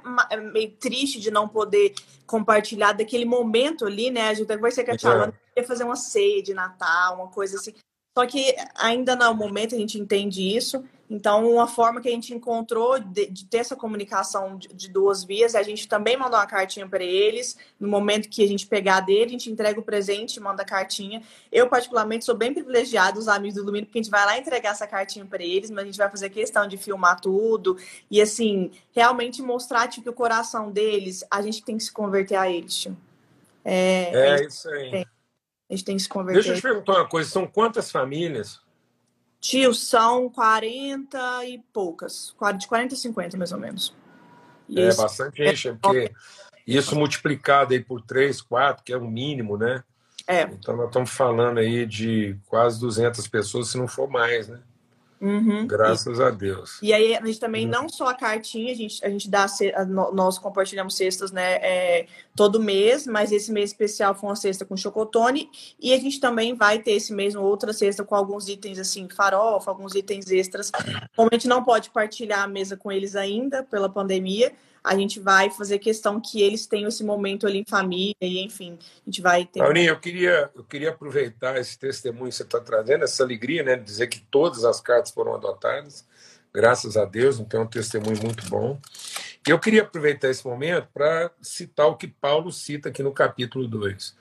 meio 0.54 0.72
triste 0.72 1.20
de 1.20 1.32
não 1.32 1.48
poder 1.48 1.94
compartilhar 2.26 2.94
daquele 2.94 3.26
momento 3.26 3.86
ali, 3.86 4.10
né? 4.10 4.30
A 4.30 4.34
gente 4.34 4.46
até 4.46 4.56
conversei 4.56 4.84
com 4.84 4.92
a 4.92 4.98
Tia 4.98 5.34
ia 5.56 5.64
fazer 5.64 5.84
uma 5.84 5.96
ceia 5.96 6.42
de 6.42 6.54
Natal, 6.54 7.16
uma 7.16 7.28
coisa 7.28 7.58
assim. 7.58 7.74
Só 8.18 8.26
que 8.26 8.56
ainda 8.76 9.16
no 9.16 9.34
momento 9.34 9.76
a 9.76 9.78
gente 9.78 10.00
entende 10.00 10.56
isso. 10.56 10.84
Então, 11.14 11.48
uma 11.48 11.68
forma 11.68 12.02
que 12.02 12.10
a 12.10 12.12
gente 12.12 12.34
encontrou 12.34 12.98
de, 12.98 13.28
de 13.28 13.46
ter 13.46 13.58
essa 13.58 13.76
comunicação 13.76 14.58
de, 14.58 14.68
de, 14.70 14.90
duas 14.90 15.24
vias, 15.24 15.54
é 15.54 15.60
a 15.60 15.64
gente 15.64 15.88
também 15.88 16.18
mandou 16.18 16.40
uma 16.40 16.48
cartinha 16.48 16.90
para 16.90 17.04
eles. 17.04 17.56
No 17.80 17.88
momento 17.88 18.28
que 18.28 18.44
a 18.44 18.48
gente 18.48 18.66
pegar 18.66 19.00
dele, 19.02 19.26
a 19.26 19.30
gente 19.30 19.52
entrega 19.52 19.80
o 19.80 19.84
presente, 19.84 20.40
manda 20.40 20.64
a 20.64 20.66
cartinha. 20.66 21.22
Eu, 21.52 21.70
particularmente, 21.70 22.26
sou 22.26 22.36
bem 22.36 22.52
privilegiado, 22.52 23.20
os 23.20 23.28
amigos 23.28 23.58
do 23.58 23.64
Lumino, 23.64 23.86
porque 23.86 24.00
a 24.00 24.02
gente 24.02 24.10
vai 24.10 24.26
lá 24.26 24.40
entregar 24.40 24.72
essa 24.72 24.88
cartinha 24.88 25.24
para 25.24 25.44
eles, 25.44 25.70
mas 25.70 25.84
a 25.84 25.86
gente 25.86 25.98
vai 26.00 26.10
fazer 26.10 26.32
questão 26.32 26.68
de 26.68 26.78
filmar 26.78 27.22
tudo 27.22 27.78
e, 28.10 28.20
assim, 28.20 28.72
realmente 28.92 29.40
mostrar 29.40 29.88
tipo, 29.88 30.06
que 30.06 30.10
o 30.10 30.14
coração 30.14 30.72
deles, 30.72 31.24
a 31.30 31.44
gente 31.44 31.64
tem 31.64 31.78
que 31.78 31.84
se 31.84 31.92
converter 31.92 32.38
a 32.38 32.50
eles. 32.50 32.76
Tio. 32.76 32.98
É, 33.64 34.40
é, 34.40 34.46
isso 34.48 34.68
aí. 34.68 34.96
É. 34.96 35.06
A 35.70 35.76
gente 35.76 35.86
tem 35.86 35.96
que 35.96 36.02
se 36.02 36.10
converter. 36.10 36.42
Deixa 36.42 36.54
eu 36.54 36.56
te 36.56 36.62
perguntar 36.64 36.94
uma 36.94 37.08
coisa: 37.08 37.30
são 37.30 37.46
quantas 37.46 37.92
famílias? 37.92 38.63
Tio, 39.44 39.74
são 39.74 40.30
40 40.30 41.46
e 41.46 41.60
poucas. 41.74 42.34
De 42.58 42.66
40 42.66 42.96
a 42.96 42.98
50, 42.98 43.38
mais 43.38 43.52
ou 43.52 43.60
menos. 43.60 43.94
E 44.70 44.80
é 44.80 44.96
bastante 44.96 45.44
gente, 45.44 45.68
é 45.68 45.74
porque 45.74 46.14
isso 46.66 46.96
multiplicado 46.96 47.74
aí 47.74 47.84
por 47.84 48.02
3, 48.02 48.42
4, 48.42 48.86
que 48.86 48.94
é 48.94 48.98
o 48.98 49.06
mínimo, 49.06 49.58
né? 49.58 49.84
É. 50.26 50.44
Então 50.44 50.78
nós 50.78 50.88
estamos 50.88 51.10
falando 51.10 51.58
aí 51.58 51.86
de 51.86 52.38
quase 52.48 52.80
200 52.80 53.28
pessoas, 53.28 53.68
se 53.68 53.78
não 53.78 53.86
for 53.86 54.10
mais, 54.10 54.48
né? 54.48 54.62
Uhum, 55.24 55.66
Graças 55.66 56.20
a 56.20 56.30
Deus. 56.30 56.80
E 56.82 56.92
aí 56.92 57.16
a 57.16 57.26
gente 57.26 57.40
também, 57.40 57.64
uhum. 57.64 57.72
não 57.72 57.90
só 57.90 58.08
a 58.08 58.14
cartinha, 58.14 58.74
a 58.74 58.76
gente, 58.76 59.06
a 59.06 59.10
gente 59.10 59.30
dá, 59.30 59.46
nós 60.12 60.38
compartilhamos 60.38 60.98
cestas, 60.98 61.32
né, 61.32 61.54
é, 61.62 62.08
todo 62.36 62.60
mês, 62.60 63.08
mas 63.08 63.32
esse 63.32 63.50
mês 63.50 63.70
especial 63.70 64.14
foi 64.14 64.30
uma 64.30 64.36
cesta 64.36 64.66
com 64.66 64.76
chocotone, 64.76 65.50
e 65.80 65.94
a 65.94 65.98
gente 65.98 66.20
também 66.20 66.54
vai 66.54 66.80
ter 66.80 66.92
esse 66.92 67.14
mês 67.14 67.36
outra 67.36 67.72
cesta 67.72 68.04
com 68.04 68.16
alguns 68.16 68.50
itens, 68.50 68.78
assim, 68.78 69.08
farofa, 69.08 69.72
alguns 69.72 69.96
itens 69.96 70.30
extras. 70.30 70.70
Como 71.16 71.30
a 71.32 71.36
gente 71.36 71.48
não 71.48 71.64
pode 71.64 71.90
partilhar 71.90 72.44
a 72.44 72.48
mesa 72.48 72.76
com 72.76 72.92
eles 72.92 73.16
ainda, 73.16 73.64
pela 73.64 73.88
pandemia, 73.88 74.52
a 74.84 74.96
gente 74.98 75.20
vai 75.20 75.50
fazer 75.50 75.80
questão 75.80 76.20
que 76.20 76.42
eles 76.42 76.68
tenham 76.68 76.90
esse 76.90 77.04
momento 77.04 77.48
ali 77.48 77.60
em 77.60 77.66
família, 77.66 78.16
e 78.22 78.44
enfim, 78.44 78.78
a 78.82 79.10
gente 79.10 79.22
vai 79.22 79.46
ter. 79.46 79.60
Paulinha, 79.60 79.90
eu 79.90 80.00
queria, 80.00 80.52
eu 80.54 80.64
queria 80.64 80.90
aproveitar 80.90 81.58
esse 81.58 81.80
testemunho 81.80 82.30
que 82.30 82.36
você 82.36 82.44
está 82.44 82.60
trazendo, 82.60 83.04
essa 83.04 83.24
alegria, 83.24 83.64
né, 83.64 83.78
de 83.78 83.84
dizer 83.84 84.08
que 84.08 84.20
todas 84.30 84.66
as 84.66 84.82
cartas 84.82 85.12
foram 85.12 85.36
adotadas, 85.36 86.06
graças 86.54 86.98
a 86.98 87.06
Deus, 87.06 87.40
então 87.40 87.62
é 87.62 87.64
um 87.64 87.68
testemunho 87.68 88.22
muito 88.22 88.46
bom. 88.50 88.78
E 89.48 89.52
eu 89.52 89.60
queria 89.60 89.84
aproveitar 89.84 90.30
esse 90.30 90.46
momento 90.46 90.88
para 90.94 91.32
citar 91.42 91.88
o 91.88 91.96
que 91.96 92.08
Paulo 92.08 92.52
cita 92.52 92.90
aqui 92.90 93.02
no 93.02 93.12
capítulo 93.12 93.68
2. 93.68 94.16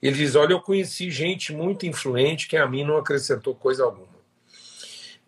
Ele 0.00 0.16
diz: 0.16 0.34
Olha, 0.34 0.52
eu 0.52 0.60
conheci 0.60 1.10
gente 1.10 1.52
muito 1.52 1.86
influente 1.86 2.46
que 2.46 2.56
a 2.56 2.66
mim 2.66 2.84
não 2.84 2.96
acrescentou 2.96 3.54
coisa 3.54 3.84
alguma. 3.84 4.14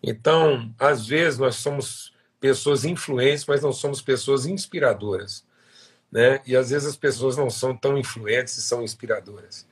Então, 0.01 0.73
às 0.77 1.07
vezes, 1.07 1.39
nós 1.39 1.55
somos 1.55 2.13
pessoas 2.39 2.85
influentes, 2.85 3.45
mas 3.45 3.61
não 3.61 3.73
somos 3.73 4.01
pessoas 4.01 4.45
inspiradoras. 4.45 5.45
Né? 6.11 6.41
E 6.45 6.55
às 6.55 6.69
vezes 6.69 6.87
as 6.87 6.95
pessoas 6.95 7.35
não 7.35 7.49
são 7.49 7.75
tão 7.75 7.97
influentes 7.97 8.57
e 8.57 8.61
são 8.61 8.83
inspiradoras. 8.83 9.67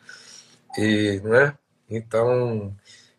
E, 0.77 1.21
não 1.23 1.33
é? 1.33 1.57
Então, 1.89 2.75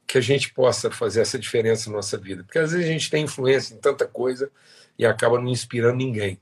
que 0.07 0.19
a 0.19 0.21
gente 0.21 0.53
possa 0.53 0.91
fazer 0.91 1.21
essa 1.21 1.39
diferença 1.39 1.91
na 1.91 1.97
nossa 1.97 2.17
vida. 2.17 2.45
Porque 2.45 2.59
às 2.59 2.73
vezes 2.73 2.87
a 2.87 2.93
gente 2.93 3.11
tem 3.11 3.25
influência 3.25 3.75
em 3.75 3.79
tanta 3.79 4.07
coisa 4.07 4.51
e 4.99 5.07
acaba 5.07 5.41
não 5.41 5.49
inspirando 5.49 5.97
ninguém. 5.97 6.41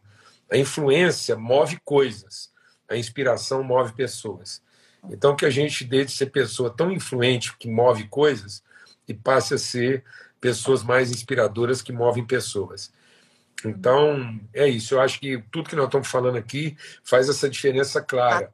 A 0.51 0.57
influência 0.57 1.37
move 1.37 1.79
coisas, 1.85 2.53
a 2.89 2.97
inspiração 2.97 3.63
move 3.63 3.95
pessoas. 3.95 4.63
Então, 5.11 5.37
que 5.37 5.45
a 5.45 5.51
gente 5.51 5.85
deixe 5.85 6.07
de 6.07 6.13
ser 6.13 6.27
pessoa 6.27 6.71
tão 6.71 6.91
influente 6.91 7.57
que 7.59 7.69
move 7.69 8.09
coisas 8.09 8.63
e 9.07 9.13
passe 9.13 9.55
a 9.55 9.59
ser 9.59 10.05
pessoas 10.45 10.83
mais 10.83 11.11
inspiradoras 11.11 11.81
que 11.81 11.91
movem 11.91 12.23
pessoas. 12.23 12.93
Então, 13.65 14.39
é 14.53 14.69
isso. 14.69 14.93
Eu 14.93 15.01
acho 15.01 15.19
que 15.19 15.43
tudo 15.51 15.71
que 15.71 15.75
nós 15.75 15.87
estamos 15.87 16.07
falando 16.07 16.37
aqui 16.37 16.77
faz 17.03 17.31
essa 17.31 17.49
diferença 17.49 18.03
clara 18.03 18.53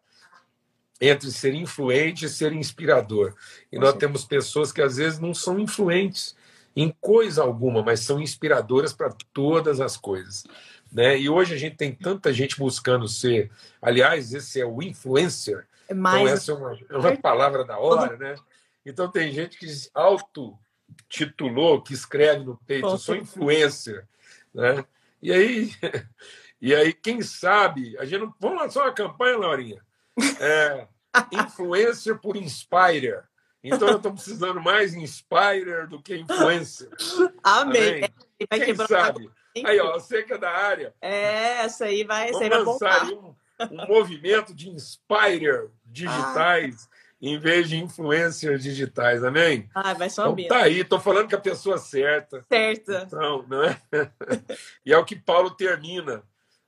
entre 1.00 1.32
ser 1.32 1.52
influente 1.52 2.26
e 2.26 2.28
ser 2.28 2.52
inspirador. 2.52 3.34
E 3.72 3.76
nós 3.76 3.94
temos 3.94 4.24
pessoas 4.24 4.70
que 4.70 4.80
às 4.80 4.98
vezes 4.98 5.18
não 5.18 5.34
são 5.34 5.58
influentes 5.58 6.36
em 6.76 6.94
coisa 7.00 7.42
alguma, 7.42 7.82
mas 7.82 7.98
são 7.98 8.20
inspiradoras 8.20 8.92
para 8.92 9.12
todas 9.34 9.80
as 9.80 9.96
coisas. 9.96 10.44
Né? 10.92 11.18
E 11.18 11.28
hoje 11.28 11.54
a 11.54 11.58
gente 11.58 11.74
tem 11.74 11.92
tanta 11.92 12.32
gente 12.32 12.56
buscando 12.56 13.08
ser. 13.08 13.50
Aliás, 13.82 14.32
esse 14.32 14.60
é 14.60 14.64
o 14.64 14.80
influencer. 14.80 15.66
É 15.88 15.94
mais... 15.94 16.20
Então, 16.22 16.32
essa 16.32 16.52
é 16.52 16.54
uma, 16.54 16.78
é 16.88 16.96
uma 16.96 17.16
palavra 17.16 17.64
da 17.64 17.80
hora, 17.80 18.16
né? 18.16 18.36
Então, 18.86 19.10
tem 19.10 19.32
gente 19.32 19.58
que 19.58 19.66
auto 19.92 20.56
titulou, 21.08 21.82
que 21.82 21.92
escreve 21.92 22.44
no 22.44 22.56
peito, 22.66 22.86
eu 22.86 22.98
sou 22.98 23.16
influencer, 23.16 24.06
né? 24.54 24.84
E 25.22 25.32
aí, 25.32 25.70
e 26.60 26.74
aí, 26.74 26.92
quem 26.92 27.22
sabe, 27.22 27.96
a 27.98 28.04
gente 28.04 28.20
não, 28.20 28.34
vamos 28.38 28.62
lançar 28.62 28.84
uma 28.84 28.92
campanha, 28.92 29.38
Laurinha, 29.38 29.82
é, 30.40 30.86
influencer 31.32 32.18
por 32.18 32.36
inspire. 32.36 33.20
Então 33.62 33.88
eu 33.88 33.96
estou 33.98 34.12
precisando 34.12 34.60
mais 34.60 34.94
inspire 34.94 35.86
do 35.86 36.00
que 36.00 36.16
influencer. 36.16 36.88
Amém. 37.42 38.08
Amém? 38.50 38.64
Quem 38.64 38.74
sabe? 38.74 39.30
Aí, 39.64 39.78
ó, 39.80 39.92
você 39.92 40.22
que 40.22 40.32
é 40.32 40.38
da 40.38 40.50
área. 40.50 40.94
É, 41.00 41.62
essa 41.62 41.84
aí 41.84 42.04
vai, 42.04 42.30
essa 42.30 42.42
aí 42.42 42.48
vai 42.48 42.62
lançar 42.62 43.04
um, 43.04 43.34
um 43.70 43.86
movimento 43.86 44.54
de 44.54 44.70
inspire 44.70 45.68
digitais. 45.84 46.88
Ah 46.90 46.99
em 47.20 47.38
vez 47.38 47.68
de 47.68 47.76
influencers 47.76 48.62
digitais, 48.62 49.22
amém? 49.22 49.68
Ah, 49.74 49.92
vai 49.92 50.08
só 50.08 50.30
então, 50.30 50.48
Tá 50.48 50.64
aí, 50.64 50.82
tô 50.82 50.98
falando 50.98 51.28
com 51.28 51.36
a 51.36 51.40
pessoa 51.40 51.76
certa. 51.76 52.44
Certa. 52.48 53.04
Então, 53.06 53.44
não 53.48 53.62
é? 53.64 53.80
e 54.84 54.92
é 54.92 54.96
o 54.96 55.04
que 55.04 55.16
Paulo 55.16 55.50
termina 55.50 56.22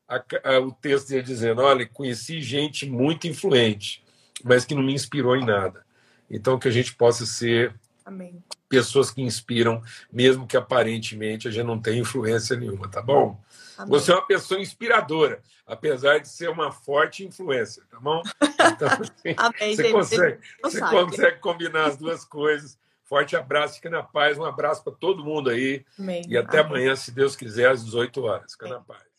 a, 0.07 0.23
a, 0.45 0.61
o 0.61 0.73
texto 0.73 1.09
dele 1.09 1.23
dizendo: 1.23 1.63
olha, 1.63 1.87
conheci 1.87 2.43
gente 2.43 2.85
muito 2.85 3.27
influente, 3.27 4.05
mas 4.45 4.65
que 4.65 4.75
não 4.75 4.83
me 4.83 4.93
inspirou 4.93 5.37
em 5.37 5.45
nada. 5.45 5.85
Então, 6.31 6.59
que 6.59 6.69
a 6.69 6.73
gente 6.73 6.95
possa 6.95 7.25
ser 7.25 7.75
Amém. 8.05 8.43
Pessoas 8.69 9.11
que 9.11 9.23
inspiram, 9.23 9.83
mesmo 10.13 10.47
que 10.47 10.57
aparentemente 10.57 11.47
a 11.47 11.51
gente 11.51 11.67
não 11.67 11.79
tenha 11.79 12.01
influência 12.01 12.57
nenhuma, 12.57 12.89
tá 12.89 13.01
bom? 13.01 13.41
Amém. 13.79 13.91
Você 13.91 14.13
é 14.13 14.15
uma 14.15 14.27
pessoa 14.27 14.61
inspiradora, 14.61 15.43
apesar 15.67 16.19
de 16.19 16.29
ser 16.29 16.49
uma 16.49 16.71
forte 16.71 17.25
influência, 17.25 17.83
tá 17.91 17.99
bom? 18.01 18.23
Então, 18.63 18.89
assim, 18.89 19.35
Amém, 19.37 19.75
você, 19.75 19.83
gente, 19.83 19.93
consegue, 19.93 20.41
você 20.63 20.81
consegue 20.81 21.39
combinar 21.41 21.87
as 21.87 21.97
duas 21.97 22.25
coisas. 22.25 22.79
Forte 23.03 23.37
abraço, 23.37 23.75
fica 23.75 23.91
na 23.91 24.05
paz. 24.05 24.39
Um 24.39 24.45
abraço 24.45 24.85
para 24.85 24.93
todo 24.93 25.25
mundo 25.25 25.51
aí. 25.51 25.85
Amém. 25.99 26.23
E 26.29 26.39
até 26.39 26.61
amanhã, 26.61 26.95
se 26.95 27.11
Deus 27.11 27.35
quiser, 27.35 27.71
às 27.71 27.85
18 27.85 28.23
horas. 28.23 28.53
Fica 28.53 28.69
na 28.69 28.81
paz. 28.81 29.12